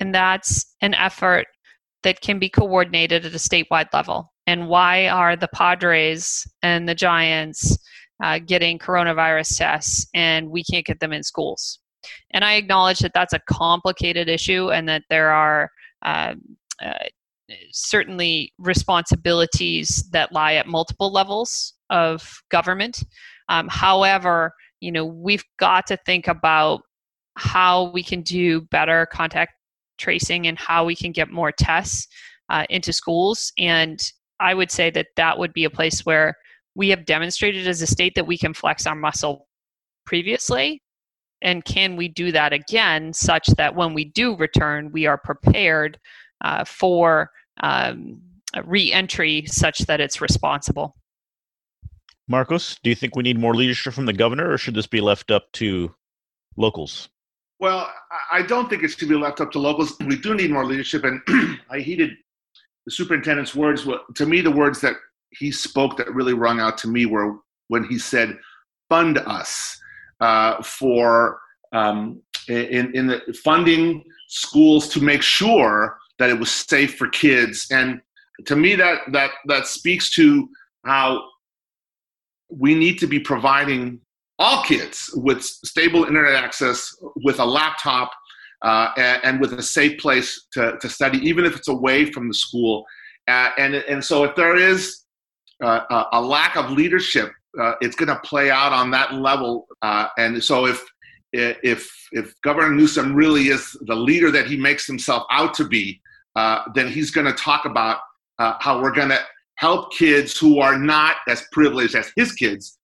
And 0.00 0.12
that's 0.12 0.74
an 0.80 0.94
effort 0.94 1.46
that 2.02 2.20
can 2.22 2.40
be 2.40 2.48
coordinated 2.48 3.24
at 3.24 3.32
a 3.32 3.36
statewide 3.36 3.92
level. 3.92 4.32
And 4.48 4.66
why 4.66 5.06
are 5.06 5.36
the 5.36 5.48
Padres 5.54 6.44
and 6.64 6.88
the 6.88 6.96
Giants 6.96 7.78
uh, 8.20 8.40
getting 8.40 8.80
coronavirus 8.80 9.58
tests 9.58 10.08
and 10.12 10.50
we 10.50 10.64
can't 10.64 10.86
get 10.86 10.98
them 10.98 11.12
in 11.12 11.22
schools? 11.22 11.78
And 12.32 12.44
I 12.44 12.54
acknowledge 12.54 13.00
that 13.00 13.12
that's 13.14 13.32
a 13.32 13.40
complicated 13.40 14.28
issue 14.28 14.70
and 14.70 14.88
that 14.88 15.02
there 15.10 15.30
are 15.30 15.70
um, 16.02 16.40
uh, 16.82 16.94
certainly 17.72 18.52
responsibilities 18.58 20.08
that 20.12 20.32
lie 20.32 20.54
at 20.54 20.66
multiple 20.66 21.12
levels 21.12 21.74
of 21.90 22.42
government. 22.50 23.04
Um, 23.48 23.68
however, 23.68 24.52
you 24.80 24.92
know, 24.92 25.04
we've 25.04 25.44
got 25.58 25.86
to 25.88 25.98
think 26.06 26.28
about 26.28 26.82
how 27.36 27.90
we 27.90 28.02
can 28.02 28.22
do 28.22 28.62
better 28.62 29.06
contact 29.06 29.52
tracing 29.98 30.46
and 30.46 30.58
how 30.58 30.84
we 30.84 30.96
can 30.96 31.12
get 31.12 31.30
more 31.30 31.52
tests 31.52 32.08
uh, 32.48 32.64
into 32.70 32.92
schools. 32.92 33.52
And 33.58 34.00
I 34.40 34.54
would 34.54 34.70
say 34.70 34.90
that 34.90 35.08
that 35.16 35.38
would 35.38 35.52
be 35.52 35.64
a 35.64 35.70
place 35.70 36.04
where 36.06 36.34
we 36.74 36.88
have 36.90 37.04
demonstrated 37.04 37.66
as 37.66 37.82
a 37.82 37.86
state 37.86 38.14
that 38.14 38.26
we 38.26 38.38
can 38.38 38.54
flex 38.54 38.86
our 38.86 38.94
muscle 38.94 39.46
previously. 40.06 40.82
And 41.42 41.64
can 41.64 41.96
we 41.96 42.08
do 42.08 42.32
that 42.32 42.52
again 42.52 43.12
such 43.12 43.46
that 43.48 43.74
when 43.74 43.94
we 43.94 44.04
do 44.04 44.36
return, 44.36 44.92
we 44.92 45.06
are 45.06 45.16
prepared 45.16 45.98
uh, 46.42 46.64
for 46.64 47.30
um, 47.60 48.20
re-entry 48.64 49.44
such 49.46 49.80
that 49.80 50.00
it's 50.00 50.20
responsible. 50.20 50.96
Marcos, 52.28 52.78
do 52.82 52.90
you 52.90 52.96
think 52.96 53.16
we 53.16 53.22
need 53.22 53.38
more 53.38 53.54
leadership 53.54 53.92
from 53.92 54.06
the 54.06 54.12
governor, 54.12 54.52
or 54.52 54.58
should 54.58 54.74
this 54.74 54.86
be 54.86 55.00
left 55.00 55.30
up 55.30 55.50
to 55.52 55.92
locals? 56.56 57.08
Well, 57.58 57.90
I 58.30 58.42
don't 58.42 58.70
think 58.70 58.84
it 58.84 58.88
should 58.88 59.08
be 59.08 59.16
left 59.16 59.40
up 59.40 59.50
to 59.52 59.58
locals. 59.58 59.96
We 60.06 60.16
do 60.16 60.34
need 60.34 60.50
more 60.50 60.64
leadership, 60.64 61.04
and 61.04 61.20
I 61.70 61.80
heeded 61.80 62.12
the 62.86 62.92
superintendent's 62.92 63.54
words. 63.54 63.86
To 64.14 64.26
me, 64.26 64.40
the 64.40 64.50
words 64.50 64.80
that 64.80 64.94
he 65.30 65.50
spoke 65.50 65.96
that 65.96 66.14
really 66.14 66.32
rung 66.32 66.60
out 66.60 66.78
to 66.78 66.88
me 66.88 67.04
were 67.06 67.38
when 67.68 67.84
he 67.84 67.98
said, 67.98 68.38
"Fund 68.88 69.18
us 69.18 69.79
uh, 70.20 70.62
for 70.62 71.40
um, 71.72 72.20
in 72.48 72.94
in 72.94 73.06
the 73.06 73.20
funding 73.44 74.04
schools 74.28 74.88
to 74.88 75.00
make 75.00 75.22
sure 75.22 75.98
that 76.18 76.30
it 76.30 76.38
was 76.38 76.50
safe 76.50 76.96
for 76.96 77.08
kids. 77.08 77.66
And 77.70 78.00
to 78.46 78.56
me, 78.56 78.74
that 78.76 79.00
that 79.12 79.30
that 79.46 79.66
speaks 79.66 80.10
to 80.12 80.48
how 80.84 81.22
we 82.48 82.74
need 82.74 82.98
to 82.98 83.06
be 83.06 83.20
providing 83.20 84.00
all 84.38 84.64
kids 84.64 85.10
with 85.14 85.42
stable 85.42 86.04
internet 86.04 86.34
access, 86.34 86.96
with 87.16 87.38
a 87.40 87.44
laptop, 87.44 88.10
uh, 88.62 88.90
and, 88.96 89.24
and, 89.24 89.40
with 89.40 89.52
a 89.54 89.62
safe 89.62 89.98
place 89.98 90.46
to, 90.52 90.76
to 90.80 90.88
study, 90.88 91.18
even 91.18 91.44
if 91.44 91.56
it's 91.56 91.68
away 91.68 92.10
from 92.10 92.28
the 92.28 92.34
school. 92.34 92.84
Uh, 93.28 93.50
and 93.58 93.74
and 93.74 94.04
so, 94.04 94.24
if 94.24 94.34
there 94.36 94.56
is 94.56 95.04
uh, 95.62 96.04
a 96.12 96.20
lack 96.20 96.56
of 96.56 96.70
leadership, 96.70 97.30
uh, 97.58 97.74
it's 97.80 97.96
going 97.96 98.08
to 98.08 98.20
play 98.20 98.50
out 98.50 98.72
on 98.72 98.90
that 98.90 99.14
level. 99.14 99.66
Uh, 99.82 100.08
and 100.18 100.42
so, 100.42 100.66
if 100.66 100.84
if 101.32 101.90
if 102.12 102.34
Governor 102.42 102.74
Newsom 102.74 103.14
really 103.14 103.48
is 103.48 103.76
the 103.82 103.94
leader 103.94 104.30
that 104.30 104.46
he 104.46 104.56
makes 104.56 104.86
himself 104.86 105.24
out 105.30 105.54
to 105.54 105.64
be, 105.64 106.00
uh, 106.36 106.62
then 106.74 106.88
he's 106.88 107.10
going 107.10 107.26
to 107.26 107.32
talk 107.32 107.64
about 107.64 107.98
uh, 108.38 108.54
how 108.60 108.80
we're 108.80 108.94
going 108.94 109.10
to 109.10 109.20
help 109.56 109.92
kids 109.92 110.38
who 110.38 110.58
are 110.60 110.78
not 110.78 111.16
as 111.28 111.44
privileged 111.52 111.94
as 111.94 112.10
his 112.16 112.32
kids. 112.32 112.78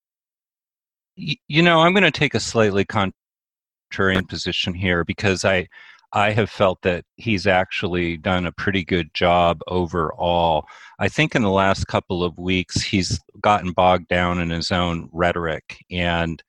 You 1.15 1.63
know, 1.63 1.79
I'm 1.79 1.93
going 1.93 2.03
to 2.03 2.11
take 2.11 2.35
a 2.35 2.39
slightly 2.39 2.85
contrarian 2.85 4.27
position 4.29 4.73
here 4.73 5.03
because 5.03 5.43
I 5.43 5.67
I 6.13 6.31
have 6.31 6.49
felt 6.49 6.81
that 6.83 7.05
he's 7.17 7.45
actually 7.47 8.17
done 8.17 8.45
a 8.45 8.51
pretty 8.51 8.83
good 8.83 9.13
job 9.13 9.61
overall. 9.67 10.65
I 10.99 11.09
think 11.09 11.35
in 11.35 11.41
the 11.41 11.51
last 11.51 11.87
couple 11.87 12.23
of 12.23 12.37
weeks 12.37 12.81
he's 12.81 13.19
gotten 13.41 13.71
bogged 13.71 14.07
down 14.07 14.39
in 14.39 14.49
his 14.49 14.71
own 14.71 15.09
rhetoric, 15.11 15.83
and 15.91 16.41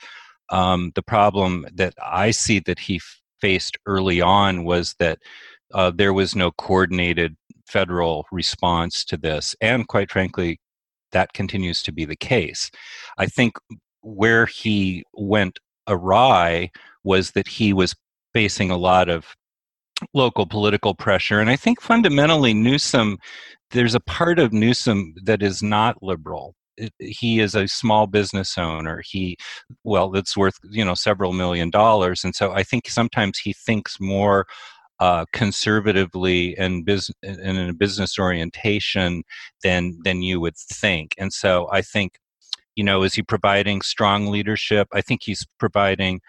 um, 0.50 0.92
the 0.94 1.02
problem 1.02 1.66
that 1.74 1.94
I 2.02 2.30
see 2.30 2.60
that 2.60 2.78
he 2.78 3.00
faced 3.40 3.76
early 3.86 4.20
on 4.20 4.64
was 4.64 4.94
that 4.98 5.18
uh, 5.74 5.90
there 5.94 6.12
was 6.12 6.34
no 6.34 6.50
coordinated 6.52 7.36
federal 7.66 8.26
response 8.32 9.04
to 9.04 9.16
this. 9.16 9.54
And 9.60 9.86
quite 9.88 10.10
frankly, 10.10 10.58
that 11.12 11.32
continues 11.32 11.82
to 11.82 11.92
be 11.92 12.04
the 12.04 12.16
case. 12.16 12.70
I 13.18 13.26
think 13.26 13.56
where 14.02 14.46
he 14.46 15.04
went 15.12 15.58
awry 15.86 16.70
was 17.04 17.32
that 17.32 17.48
he 17.48 17.72
was 17.72 17.94
facing 18.32 18.70
a 18.70 18.76
lot 18.76 19.08
of 19.08 19.34
local 20.14 20.46
political 20.46 20.94
pressure. 20.94 21.40
And 21.40 21.50
I 21.50 21.56
think 21.56 21.80
fundamentally, 21.80 22.54
Newsom, 22.54 23.18
there's 23.70 23.94
a 23.94 24.00
part 24.00 24.38
of 24.38 24.52
Newsom 24.52 25.14
that 25.24 25.42
is 25.42 25.62
not 25.62 26.02
liberal. 26.02 26.54
He 26.98 27.40
is 27.40 27.54
a 27.54 27.66
small 27.66 28.06
business 28.06 28.56
owner. 28.56 29.02
He, 29.04 29.36
well, 29.82 30.14
it's 30.14 30.36
worth 30.36 30.58
you 30.70 30.84
know 30.84 30.94
several 30.94 31.32
million 31.32 31.70
dollars, 31.70 32.22
and 32.22 32.34
so 32.34 32.52
I 32.52 32.62
think 32.62 32.88
sometimes 32.88 33.38
he 33.38 33.52
thinks 33.52 33.98
more 33.98 34.46
uh, 35.00 35.24
conservatively 35.32 36.56
and 36.56 36.84
business 36.84 37.16
and 37.22 37.58
in 37.58 37.68
a 37.68 37.74
business 37.74 38.18
orientation 38.18 39.24
than 39.62 39.98
than 40.04 40.22
you 40.22 40.40
would 40.40 40.56
think. 40.56 41.14
And 41.18 41.32
so 41.32 41.68
I 41.72 41.82
think, 41.82 42.18
you 42.76 42.84
know, 42.84 43.02
is 43.02 43.14
he 43.14 43.22
providing 43.22 43.82
strong 43.82 44.28
leadership? 44.28 44.88
I 44.92 45.00
think 45.00 45.22
he's 45.24 45.46
providing 45.58 46.20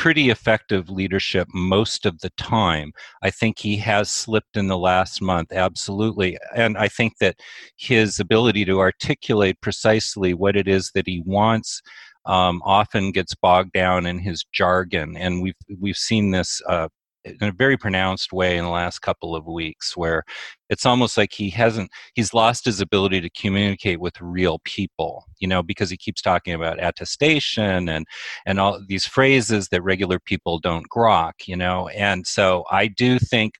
pretty 0.00 0.30
effective 0.30 0.88
leadership 0.88 1.46
most 1.52 2.06
of 2.06 2.18
the 2.20 2.30
time. 2.38 2.90
I 3.22 3.28
think 3.28 3.58
he 3.58 3.76
has 3.76 4.08
slipped 4.08 4.56
in 4.56 4.66
the 4.66 4.78
last 4.78 5.20
month, 5.20 5.52
absolutely. 5.52 6.38
And 6.56 6.78
I 6.78 6.88
think 6.88 7.18
that 7.18 7.36
his 7.76 8.18
ability 8.18 8.64
to 8.64 8.78
articulate 8.78 9.60
precisely 9.60 10.32
what 10.32 10.56
it 10.56 10.66
is 10.66 10.90
that 10.94 11.06
he 11.06 11.22
wants 11.26 11.82
um, 12.24 12.62
often 12.64 13.12
gets 13.12 13.34
bogged 13.34 13.72
down 13.74 14.06
in 14.06 14.18
his 14.18 14.42
jargon. 14.52 15.18
And 15.18 15.42
we've 15.42 15.60
we've 15.78 15.98
seen 15.98 16.30
this 16.30 16.62
uh, 16.66 16.88
in 17.24 17.48
a 17.48 17.52
very 17.52 17.76
pronounced 17.76 18.32
way 18.32 18.56
in 18.56 18.64
the 18.64 18.70
last 18.70 19.00
couple 19.00 19.36
of 19.36 19.46
weeks 19.46 19.96
where 19.96 20.22
it's 20.68 20.86
almost 20.86 21.16
like 21.16 21.32
he 21.32 21.50
hasn't 21.50 21.90
he's 22.14 22.32
lost 22.32 22.64
his 22.64 22.80
ability 22.80 23.20
to 23.20 23.30
communicate 23.30 24.00
with 24.00 24.20
real 24.20 24.58
people 24.64 25.24
you 25.38 25.46
know 25.46 25.62
because 25.62 25.90
he 25.90 25.96
keeps 25.96 26.22
talking 26.22 26.54
about 26.54 26.82
attestation 26.82 27.88
and 27.88 28.06
and 28.46 28.58
all 28.58 28.80
these 28.88 29.06
phrases 29.06 29.68
that 29.68 29.82
regular 29.82 30.18
people 30.18 30.58
don't 30.58 30.86
grok 30.94 31.32
you 31.46 31.56
know 31.56 31.88
and 31.88 32.26
so 32.26 32.64
i 32.70 32.86
do 32.86 33.18
think 33.18 33.54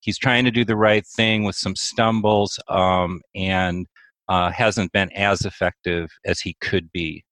he's 0.00 0.18
trying 0.18 0.44
to 0.44 0.50
do 0.50 0.64
the 0.64 0.76
right 0.76 1.06
thing 1.06 1.44
with 1.44 1.56
some 1.56 1.76
stumbles 1.76 2.58
um, 2.68 3.20
and 3.34 3.86
uh, 4.28 4.50
hasn't 4.50 4.90
been 4.92 5.12
as 5.12 5.42
effective 5.42 6.10
as 6.24 6.40
he 6.40 6.56
could 6.60 6.90
be 6.92 7.22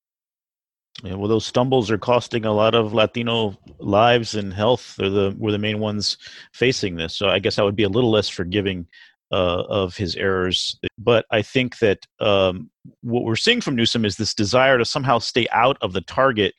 yeah, 1.02 1.14
well, 1.14 1.28
those 1.28 1.46
stumbles 1.46 1.90
are 1.90 1.98
costing 1.98 2.44
a 2.44 2.52
lot 2.52 2.74
of 2.74 2.92
Latino 2.92 3.58
lives 3.78 4.34
and 4.34 4.52
health. 4.52 4.94
They're 4.96 5.10
the 5.10 5.34
were 5.38 5.50
the 5.50 5.58
main 5.58 5.80
ones 5.80 6.18
facing 6.52 6.96
this. 6.96 7.14
So 7.14 7.28
I 7.28 7.38
guess 7.38 7.58
I 7.58 7.62
would 7.62 7.76
be 7.76 7.82
a 7.82 7.88
little 7.88 8.10
less 8.10 8.28
forgiving 8.28 8.86
uh, 9.32 9.64
of 9.68 9.96
his 9.96 10.14
errors. 10.16 10.78
But 10.98 11.24
I 11.30 11.42
think 11.42 11.78
that 11.78 12.06
um, 12.20 12.70
what 13.00 13.24
we're 13.24 13.36
seeing 13.36 13.60
from 13.60 13.74
Newsom 13.74 14.04
is 14.04 14.16
this 14.16 14.34
desire 14.34 14.78
to 14.78 14.84
somehow 14.84 15.18
stay 15.18 15.46
out 15.50 15.78
of 15.80 15.92
the 15.92 16.02
target, 16.02 16.54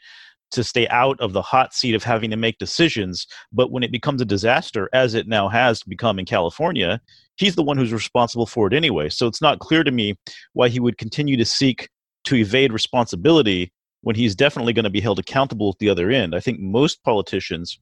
to 0.52 0.64
stay 0.64 0.88
out 0.88 1.20
of 1.22 1.34
the 1.34 1.42
hot 1.42 1.74
seat 1.74 1.94
of 1.94 2.04
having 2.04 2.32
to 2.32 2.36
make 2.36 2.58
decisions. 2.58 3.28
But 3.52 3.72
when 3.72 3.84
it 3.84 3.92
becomes 3.92 4.22
a 4.22 4.26
disaster, 4.26 4.90
as 4.92 5.14
it 5.14 5.28
now 5.28 5.48
has 5.48 5.84
become 5.84 6.20
in 6.20 6.26
California, 6.26 7.00
he's 7.36 7.56
the 7.56 7.64
one 7.64 7.78
who's 7.78 7.94
responsible 7.94 8.48
for 8.48 8.68
it 8.68 8.74
anyway. 8.74 9.10
So 9.10 9.28
it's 9.28 9.42
not 9.42 9.60
clear 9.60 9.84
to 9.84 9.92
me 9.92 10.18
why 10.54 10.70
he 10.70 10.80
would 10.80 10.98
continue 10.98 11.38
to 11.38 11.46
seek 11.46 11.88
to 12.26 12.36
evade 12.36 12.74
responsibility 12.74 13.72
when 14.04 14.16
he's 14.16 14.36
definitely 14.36 14.74
going 14.74 14.84
to 14.84 14.90
be 14.90 15.02
held 15.02 15.18
accountable 15.18 15.70
at 15.70 15.80
the 15.80 15.90
other 15.90 16.12
end. 16.12 16.36
I 16.36 16.40
think 16.40 16.60
most 16.60 17.04
politicians, 17.04 17.80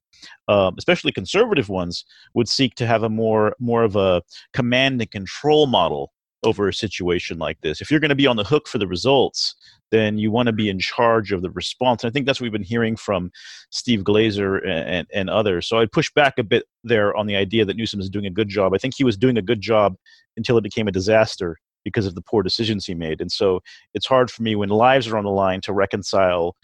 um, 0.48 0.76
especially 0.78 1.12
conservative 1.12 1.68
ones, 1.68 2.04
would 2.34 2.48
seek 2.48 2.74
to 2.76 2.86
have 2.86 3.02
a 3.02 3.08
more 3.08 3.54
more 3.58 3.82
of 3.82 3.96
a 3.96 4.22
command 4.52 5.00
and 5.00 5.10
control 5.10 5.66
model 5.66 6.12
over 6.44 6.68
a 6.68 6.74
situation 6.74 7.38
like 7.38 7.60
this. 7.60 7.80
If 7.80 7.90
you're 7.90 8.00
going 8.00 8.08
to 8.08 8.14
be 8.16 8.26
on 8.26 8.36
the 8.36 8.44
hook 8.44 8.66
for 8.66 8.78
the 8.78 8.86
results, 8.86 9.54
then 9.92 10.18
you 10.18 10.30
want 10.30 10.46
to 10.46 10.52
be 10.52 10.68
in 10.68 10.78
charge 10.78 11.30
of 11.30 11.42
the 11.42 11.50
response. 11.50 12.02
And 12.02 12.10
I 12.10 12.12
think 12.12 12.26
that's 12.26 12.40
what 12.40 12.44
we've 12.44 12.52
been 12.52 12.62
hearing 12.62 12.96
from 12.96 13.30
Steve 13.70 14.00
Glazer 14.00 14.60
and, 14.62 14.88
and, 14.88 15.06
and, 15.12 15.30
others. 15.30 15.68
So 15.68 15.78
I'd 15.78 15.92
push 15.92 16.10
back 16.14 16.38
a 16.38 16.42
bit 16.42 16.64
there 16.82 17.14
on 17.16 17.26
the 17.26 17.36
idea 17.36 17.64
that 17.64 17.76
Newsom 17.76 18.00
is 18.00 18.10
doing 18.10 18.26
a 18.26 18.30
good 18.30 18.48
job. 18.48 18.74
I 18.74 18.78
think 18.78 18.94
he 18.96 19.04
was 19.04 19.16
doing 19.16 19.38
a 19.38 19.42
good 19.42 19.60
job 19.60 19.94
until 20.36 20.58
it 20.58 20.62
became 20.62 20.88
a 20.88 20.92
disaster 20.92 21.58
because 21.84 22.06
of 22.06 22.14
the 22.14 22.22
poor 22.22 22.42
decisions 22.42 22.86
he 22.86 22.94
made. 22.94 23.20
And 23.20 23.30
so 23.30 23.60
it's 23.94 24.06
hard 24.06 24.30
for 24.30 24.42
me 24.42 24.54
when 24.54 24.68
lives 24.68 25.08
are 25.08 25.16
on 25.16 25.24
the 25.24 25.30
line 25.30 25.60
to 25.62 25.72
reconcile 25.72 26.56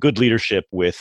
good 0.00 0.18
leadership 0.18 0.64
with 0.70 0.98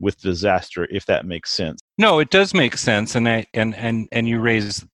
with 0.00 0.20
disaster 0.20 0.86
if 0.90 1.06
that 1.06 1.26
makes 1.26 1.50
sense. 1.52 1.80
No 1.98 2.18
it 2.20 2.30
does 2.30 2.54
make 2.54 2.76
sense 2.76 3.14
and 3.14 3.28
I, 3.28 3.46
and 3.54 3.74
and 3.74 4.08
and 4.12 4.28
you 4.28 4.38
raise 4.40 4.86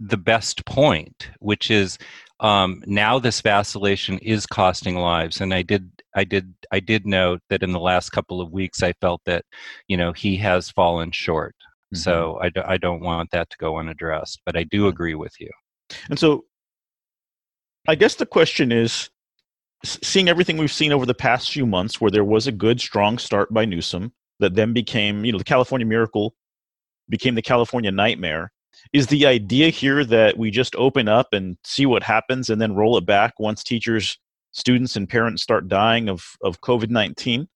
the 0.00 0.16
best 0.16 0.64
point 0.66 1.30
which 1.38 1.70
is 1.70 1.98
um, 2.40 2.82
now 2.86 3.18
this 3.18 3.40
vacillation 3.40 4.18
is 4.18 4.46
costing 4.46 4.96
lives. 4.96 5.40
And 5.40 5.54
i 5.54 5.62
did 5.62 5.90
i 6.14 6.24
did 6.24 6.52
i 6.72 6.80
did 6.80 7.06
note 7.06 7.40
that 7.50 7.62
in 7.62 7.72
the 7.72 7.80
last 7.80 8.10
couple 8.10 8.40
of 8.40 8.52
weeks 8.52 8.82
i 8.82 8.92
felt 8.94 9.20
that 9.26 9.44
you 9.88 9.96
know 9.96 10.12
he 10.12 10.36
has 10.38 10.70
fallen 10.70 11.12
short. 11.12 11.54
Mm-hmm. 11.94 11.98
so 11.98 12.40
I, 12.42 12.50
I 12.72 12.78
don't 12.78 13.00
want 13.00 13.30
that 13.30 13.48
to 13.50 13.56
go 13.58 13.78
unaddressed 13.78 14.40
but 14.44 14.56
i 14.56 14.64
do 14.64 14.88
agree 14.88 15.14
with 15.14 15.34
you. 15.38 15.50
And 16.10 16.18
so 16.18 16.44
i 17.88 17.94
guess 17.94 18.14
the 18.16 18.26
question 18.26 18.72
is 18.72 19.10
seeing 19.84 20.28
everything 20.28 20.56
we've 20.56 20.72
seen 20.72 20.92
over 20.92 21.06
the 21.06 21.14
past 21.14 21.50
few 21.50 21.66
months, 21.66 22.00
where 22.00 22.10
there 22.10 22.24
was 22.24 22.46
a 22.46 22.52
good, 22.52 22.80
strong 22.80 23.18
start 23.18 23.52
by 23.52 23.64
Newsom 23.64 24.12
that 24.40 24.54
then 24.54 24.72
became, 24.72 25.24
you 25.24 25.32
know, 25.32 25.38
the 25.38 25.44
California 25.44 25.86
miracle 25.86 26.34
became 27.08 27.34
the 27.34 27.42
California 27.42 27.90
nightmare. 27.90 28.52
Is 28.92 29.06
the 29.06 29.26
idea 29.26 29.70
here 29.70 30.04
that 30.04 30.36
we 30.36 30.50
just 30.50 30.76
open 30.76 31.08
up 31.08 31.28
and 31.32 31.56
see 31.64 31.86
what 31.86 32.02
happens 32.02 32.50
and 32.50 32.60
then 32.60 32.74
roll 32.74 32.96
it 32.98 33.06
back 33.06 33.34
once 33.38 33.62
teachers, 33.62 34.18
students, 34.52 34.96
and 34.96 35.08
parents 35.08 35.42
start 35.42 35.68
dying 35.68 36.08
of, 36.08 36.24
of 36.42 36.60
COVID 36.60 36.90
19? 36.90 37.48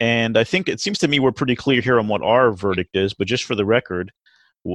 And 0.00 0.36
I 0.38 0.44
think 0.44 0.68
it 0.68 0.80
seems 0.80 0.98
to 0.98 1.08
me 1.08 1.20
we're 1.20 1.32
pretty 1.32 1.54
clear 1.54 1.80
here 1.80 1.98
on 1.98 2.08
what 2.08 2.22
our 2.22 2.52
verdict 2.52 2.96
is, 2.96 3.14
but 3.14 3.28
just 3.28 3.44
for 3.44 3.54
the 3.54 3.64
record, 3.64 4.10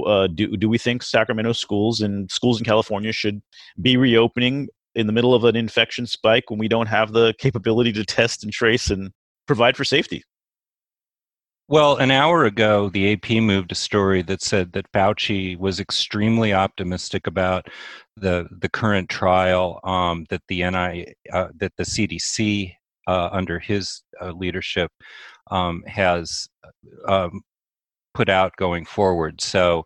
uh, 0.06 0.28
do, 0.28 0.56
do 0.56 0.68
we 0.68 0.78
think 0.78 1.02
Sacramento 1.02 1.52
schools 1.52 2.00
and 2.00 2.30
schools 2.30 2.60
in 2.60 2.64
California 2.64 3.12
should 3.12 3.42
be 3.82 3.96
reopening 3.96 4.68
in 4.94 5.06
the 5.06 5.12
middle 5.12 5.34
of 5.34 5.44
an 5.44 5.56
infection 5.56 6.06
spike 6.06 6.50
when 6.50 6.58
we 6.58 6.68
don't 6.68 6.88
have 6.88 7.12
the 7.12 7.34
capability 7.38 7.92
to 7.92 8.04
test 8.04 8.42
and 8.42 8.52
trace 8.52 8.90
and 8.90 9.10
provide 9.46 9.76
for 9.76 9.84
safety. 9.84 10.22
Well, 11.70 11.98
an 11.98 12.10
hour 12.10 12.46
ago, 12.46 12.88
the 12.88 13.12
AP 13.12 13.30
moved 13.30 13.70
a 13.70 13.76
story 13.76 14.22
that 14.22 14.42
said 14.42 14.72
that 14.72 14.90
Fauci 14.90 15.56
was 15.56 15.78
extremely 15.78 16.52
optimistic 16.52 17.28
about 17.28 17.68
the 18.16 18.48
the 18.50 18.68
current 18.68 19.08
trial 19.08 19.78
um, 19.84 20.26
that 20.30 20.42
the 20.48 20.68
NI 20.68 21.14
uh, 21.32 21.46
that 21.54 21.72
the 21.76 21.84
CDC 21.84 22.74
uh, 23.06 23.28
under 23.30 23.60
his 23.60 24.02
uh, 24.20 24.32
leadership 24.32 24.90
um, 25.52 25.84
has 25.86 26.48
um, 27.06 27.42
put 28.14 28.28
out 28.28 28.56
going 28.56 28.84
forward. 28.84 29.40
So 29.40 29.84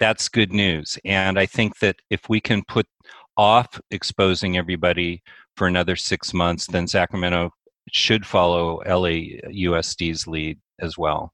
that's 0.00 0.28
good 0.28 0.52
news, 0.52 0.98
and 1.04 1.38
I 1.38 1.46
think 1.46 1.78
that 1.78 2.00
if 2.10 2.28
we 2.28 2.40
can 2.40 2.64
put 2.66 2.86
off 3.36 3.80
exposing 3.90 4.56
everybody 4.56 5.22
for 5.56 5.66
another 5.66 5.96
six 5.96 6.32
months, 6.32 6.66
then 6.66 6.86
Sacramento 6.86 7.50
should 7.90 8.24
follow 8.24 8.80
LAUSD's 8.86 10.26
lead 10.26 10.58
as 10.80 10.96
well. 10.96 11.32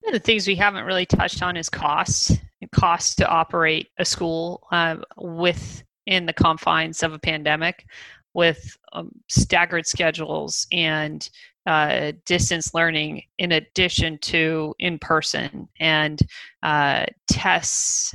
One 0.00 0.14
of 0.14 0.20
the 0.20 0.24
things 0.24 0.46
we 0.46 0.54
haven't 0.54 0.84
really 0.84 1.06
touched 1.06 1.42
on 1.42 1.56
is 1.56 1.68
cost. 1.68 2.40
Cost 2.72 3.18
to 3.18 3.28
operate 3.28 3.88
a 3.98 4.04
school 4.04 4.66
uh, 4.70 4.96
within 5.16 6.26
the 6.26 6.32
confines 6.32 7.02
of 7.02 7.12
a 7.12 7.18
pandemic, 7.18 7.84
with 8.34 8.76
um, 8.92 9.10
staggered 9.28 9.86
schedules 9.86 10.66
and 10.72 11.28
uh, 11.66 12.12
distance 12.26 12.72
learning, 12.74 13.22
in 13.38 13.52
addition 13.52 14.18
to 14.18 14.74
in 14.78 14.98
person 14.98 15.68
and 15.80 16.20
uh, 16.62 17.04
tests, 17.28 18.14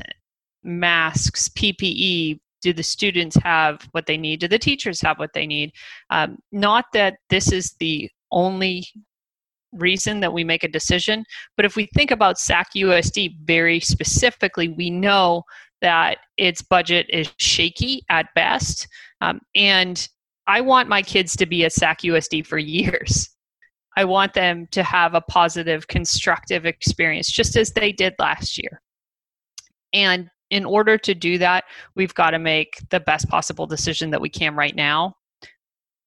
masks, 0.64 1.50
PPE, 1.50 2.40
do 2.66 2.74
the 2.74 2.84
students 2.84 3.38
have 3.44 3.88
what 3.92 4.08
they 4.08 4.18
need? 4.18 4.40
Do 4.40 4.48
the 4.48 4.58
teachers 4.58 5.00
have 5.02 5.20
what 5.20 5.34
they 5.34 5.46
need? 5.46 5.72
Um, 6.10 6.40
not 6.52 6.86
that 6.94 7.18
this 7.30 7.52
is 7.52 7.76
the 7.80 8.10
only 8.32 8.84
reason 9.72 10.20
that 10.22 10.34
we 10.34 10.44
make 10.44 10.64
a 10.64 10.70
decision 10.70 11.26
but 11.58 11.66
if 11.66 11.76
we 11.76 11.86
think 11.94 12.10
about 12.10 12.38
sac 12.38 12.68
usd 12.78 13.36
very 13.44 13.78
specifically 13.78 14.70
we 14.70 14.90
know 14.90 15.44
that 15.82 16.20
its 16.38 16.62
budget 16.62 17.06
is 17.10 17.30
shaky 17.40 18.02
at 18.10 18.28
best. 18.36 18.88
Um, 19.20 19.42
and 19.54 20.08
i 20.48 20.62
want 20.62 20.88
my 20.88 21.02
kids 21.02 21.36
to 21.36 21.46
be 21.46 21.66
at 21.66 21.74
sac 21.74 22.02
usd 22.02 22.48
for 22.48 22.58
years. 22.58 23.30
I 23.98 24.06
want 24.06 24.34
them 24.34 24.68
to 24.72 24.84
have 24.84 25.14
a 25.14 25.22
positive 25.22 25.88
constructive 25.88 26.66
experience 26.66 27.30
just 27.32 27.56
as 27.58 27.72
they 27.72 27.92
did 27.92 28.14
last 28.20 28.58
year. 28.58 28.82
And 29.94 30.30
in 30.50 30.66
order 30.66 30.98
to 30.98 31.16
do 31.16 31.38
that, 31.40 31.66
we've 31.96 32.14
got 32.14 32.32
to 32.32 32.40
make 32.40 32.82
the 32.90 33.00
best 33.00 33.28
possible 33.30 33.66
decision 33.66 34.10
that 34.12 34.22
we 34.22 34.30
can 34.30 34.56
right 34.56 34.76
now. 34.76 35.16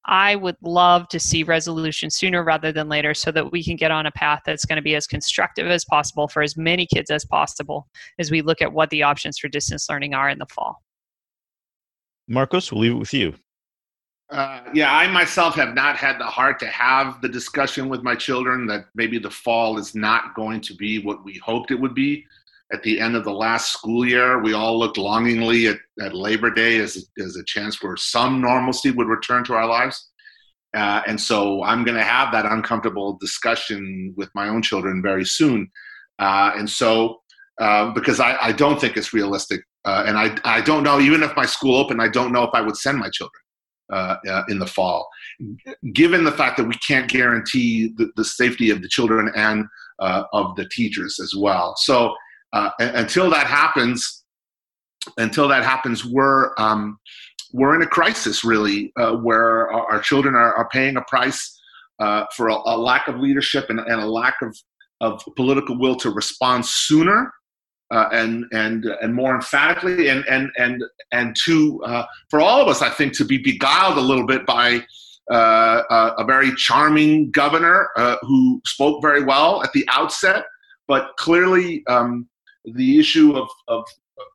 I 0.05 0.35
would 0.35 0.55
love 0.61 1.07
to 1.09 1.19
see 1.19 1.43
resolution 1.43 2.09
sooner 2.09 2.43
rather 2.43 2.71
than 2.71 2.89
later 2.89 3.13
so 3.13 3.31
that 3.31 3.51
we 3.51 3.63
can 3.63 3.75
get 3.75 3.91
on 3.91 4.05
a 4.05 4.11
path 4.11 4.41
that's 4.45 4.65
going 4.65 4.77
to 4.77 4.81
be 4.81 4.95
as 4.95 5.05
constructive 5.05 5.67
as 5.67 5.85
possible 5.85 6.27
for 6.27 6.41
as 6.41 6.57
many 6.57 6.87
kids 6.87 7.11
as 7.11 7.25
possible 7.25 7.87
as 8.17 8.31
we 8.31 8.41
look 8.41 8.61
at 8.61 8.73
what 8.73 8.89
the 8.89 9.03
options 9.03 9.37
for 9.37 9.49
distance 9.49 9.87
learning 9.89 10.13
are 10.13 10.29
in 10.29 10.39
the 10.39 10.47
fall. 10.47 10.81
Marcos, 12.27 12.71
we'll 12.71 12.81
leave 12.81 12.91
it 12.93 12.95
with 12.95 13.13
you. 13.13 13.35
Uh, 14.31 14.61
yeah, 14.73 14.95
I 14.95 15.07
myself 15.07 15.55
have 15.55 15.73
not 15.73 15.95
had 15.95 16.19
the 16.19 16.25
heart 16.25 16.59
to 16.59 16.67
have 16.67 17.19
the 17.21 17.29
discussion 17.29 17.89
with 17.89 18.03
my 18.03 18.15
children 18.15 18.67
that 18.67 18.85
maybe 18.93 19.17
the 19.17 19.31
fall 19.31 19.79
is 19.79 19.95
not 19.95 20.35
going 20.35 20.61
to 20.61 20.75
be 20.75 20.99
what 20.99 21.23
we 21.23 21.37
hoped 21.37 21.71
it 21.71 21.79
would 21.79 21.95
be 21.95 22.25
at 22.71 22.83
the 22.83 22.99
end 22.99 23.15
of 23.15 23.23
the 23.23 23.33
last 23.33 23.73
school 23.73 24.05
year, 24.05 24.41
we 24.41 24.53
all 24.53 24.77
looked 24.77 24.97
longingly 24.97 25.67
at, 25.67 25.77
at 26.01 26.13
Labor 26.13 26.51
Day 26.51 26.77
as, 26.77 27.09
as 27.19 27.35
a 27.35 27.43
chance 27.45 27.81
where 27.81 27.97
some 27.97 28.41
normalcy 28.41 28.91
would 28.91 29.07
return 29.07 29.43
to 29.45 29.53
our 29.53 29.67
lives. 29.67 30.09
Uh, 30.75 31.01
and 31.07 31.19
so 31.19 31.63
I'm 31.63 31.83
going 31.83 31.97
to 31.97 32.03
have 32.03 32.31
that 32.31 32.45
uncomfortable 32.45 33.17
discussion 33.19 34.13
with 34.15 34.29
my 34.35 34.49
own 34.49 34.61
children 34.61 35.01
very 35.01 35.25
soon. 35.25 35.71
Uh, 36.19 36.51
and 36.55 36.69
so, 36.69 37.21
uh, 37.59 37.91
because 37.91 38.19
I, 38.19 38.37
I, 38.39 38.51
don't 38.51 38.79
think 38.79 38.95
it's 38.95 39.13
realistic. 39.13 39.61
Uh, 39.83 40.03
and 40.05 40.17
I, 40.17 40.37
I 40.43 40.61
don't 40.61 40.83
know, 40.83 40.99
even 40.99 41.23
if 41.23 41.35
my 41.35 41.45
school 41.45 41.75
opened, 41.75 42.01
I 42.01 42.07
don't 42.07 42.31
know 42.31 42.43
if 42.43 42.51
I 42.53 42.61
would 42.61 42.77
send 42.77 42.99
my 42.99 43.09
children 43.09 43.41
uh, 43.91 44.17
uh, 44.29 44.43
in 44.49 44.59
the 44.59 44.67
fall. 44.67 45.09
Given 45.93 46.23
the 46.23 46.31
fact 46.31 46.57
that 46.57 46.65
we 46.65 46.75
can't 46.75 47.09
guarantee 47.09 47.93
the, 47.97 48.11
the 48.15 48.23
safety 48.23 48.69
of 48.69 48.81
the 48.81 48.87
children 48.87 49.31
and 49.35 49.65
of 49.99 50.55
the 50.55 50.69
teachers 50.69 51.19
as 51.19 51.33
well. 51.35 51.75
So, 51.77 52.13
uh, 52.53 52.69
until 52.79 53.29
that 53.29 53.47
happens, 53.47 54.23
until 55.17 55.47
that 55.47 55.63
happens, 55.63 56.05
we're 56.05 56.53
um, 56.57 56.99
we're 57.53 57.75
in 57.75 57.81
a 57.81 57.87
crisis 57.87 58.43
really, 58.43 58.91
uh, 58.97 59.13
where 59.13 59.71
our, 59.71 59.93
our, 59.93 59.99
children 59.99 60.35
are, 60.35 60.53
are, 60.53 60.69
paying 60.69 60.97
a 60.97 61.01
price 61.03 61.59
uh, 61.99 62.25
for 62.35 62.49
a, 62.49 62.53
a, 62.53 62.77
lack 62.77 63.07
of 63.07 63.19
leadership 63.19 63.65
and, 63.69 63.79
and, 63.79 64.01
a 64.01 64.05
lack 64.05 64.35
of, 64.43 64.55
of 65.01 65.23
political 65.35 65.77
will 65.77 65.95
to 65.95 66.11
respond 66.11 66.63
sooner 66.63 67.33
uh, 67.91 68.07
and 68.11 68.45
and 68.51 68.85
and 69.01 69.15
more 69.15 69.33
emphatically, 69.33 70.09
and 70.09 70.23
and 70.29 70.49
and 70.57 70.83
and 71.11 71.35
to 71.45 71.81
uh, 71.83 72.05
for 72.29 72.39
all 72.39 72.61
of 72.61 72.67
us, 72.67 72.83
I 72.83 72.89
think, 72.89 73.13
to 73.17 73.25
be 73.25 73.39
beguiled 73.39 73.97
a 73.97 74.01
little 74.01 74.25
bit 74.25 74.45
by. 74.45 74.83
Uh, 75.31 75.83
a 76.17 76.23
very 76.23 76.51
charming 76.55 77.29
governor 77.29 77.89
who 78.23 78.59
spoke 78.65 78.99
very 78.99 79.23
well 79.23 79.61
at 79.61 79.71
the 79.73 79.87
outset, 79.91 80.43
but 80.87 81.11
clearly 81.17 81.83
um, 81.85 82.27
the 82.75 82.99
issue 82.99 83.35
of 83.35 83.49
of 83.67 83.85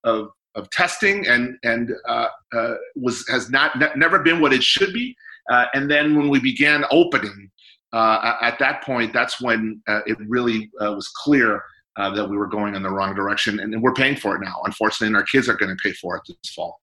of, 0.05 0.31
of 0.55 0.71
testing 0.71 1.27
and 1.27 1.57
and 1.63 1.93
uh, 2.09 2.29
uh, 2.55 2.75
was 2.97 3.27
has 3.29 3.51
not 3.51 3.79
ne- 3.79 3.93
never 3.97 4.21
been 4.21 4.41
what 4.41 4.53
it 4.53 4.63
should 4.63 4.93
be. 4.93 5.17
Uh, 5.51 5.67
and 5.75 5.91
then 5.91 6.17
when 6.17 6.31
we 6.31 6.41
began 6.41 6.85
opening, 6.91 7.51
uh, 7.93 8.37
at 8.41 8.59
that 8.59 8.83
point, 8.83 9.13
that's 9.13 9.43
when 9.43 9.81
uh, 9.89 10.01
it 10.07 10.17
really 10.27 10.71
was 10.81 11.09
clear 11.09 11.63
that 11.97 12.27
we 12.29 12.37
were 12.37 12.47
going 12.47 12.75
in 12.75 12.83
the 12.83 12.91
wrong 12.91 13.15
direction, 13.15 13.61
and 13.61 13.81
we're 13.83 13.93
paying 13.93 14.17
for 14.17 14.37
it 14.37 14.41
now. 14.43 14.55
Unfortunately, 14.65 15.09
and 15.09 15.17
our 15.17 15.23
kids 15.25 15.49
are 15.49 15.57
going 15.57 15.71
to 15.71 15.81
pay 15.83 15.93
for 15.93 16.17
it 16.17 16.23
this 16.27 16.53
fall. 16.55 16.81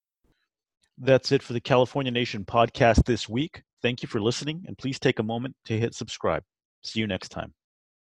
That's 0.98 1.32
it 1.32 1.42
for 1.42 1.54
the 1.54 1.60
California 1.60 2.12
Nation 2.12 2.46
podcast 2.46 3.06
this 3.06 3.28
week. 3.28 3.64
Thank 3.82 4.04
you 4.04 4.08
for 4.08 4.22
listening, 4.22 4.64
and 4.68 4.78
please 4.78 5.00
take 5.00 5.18
a 5.18 5.24
moment 5.24 5.56
to 5.66 5.78
hit 5.78 5.96
subscribe. 5.96 6.44
See 6.84 7.00
you 7.00 7.08
next 7.08 7.30
time. 7.30 7.54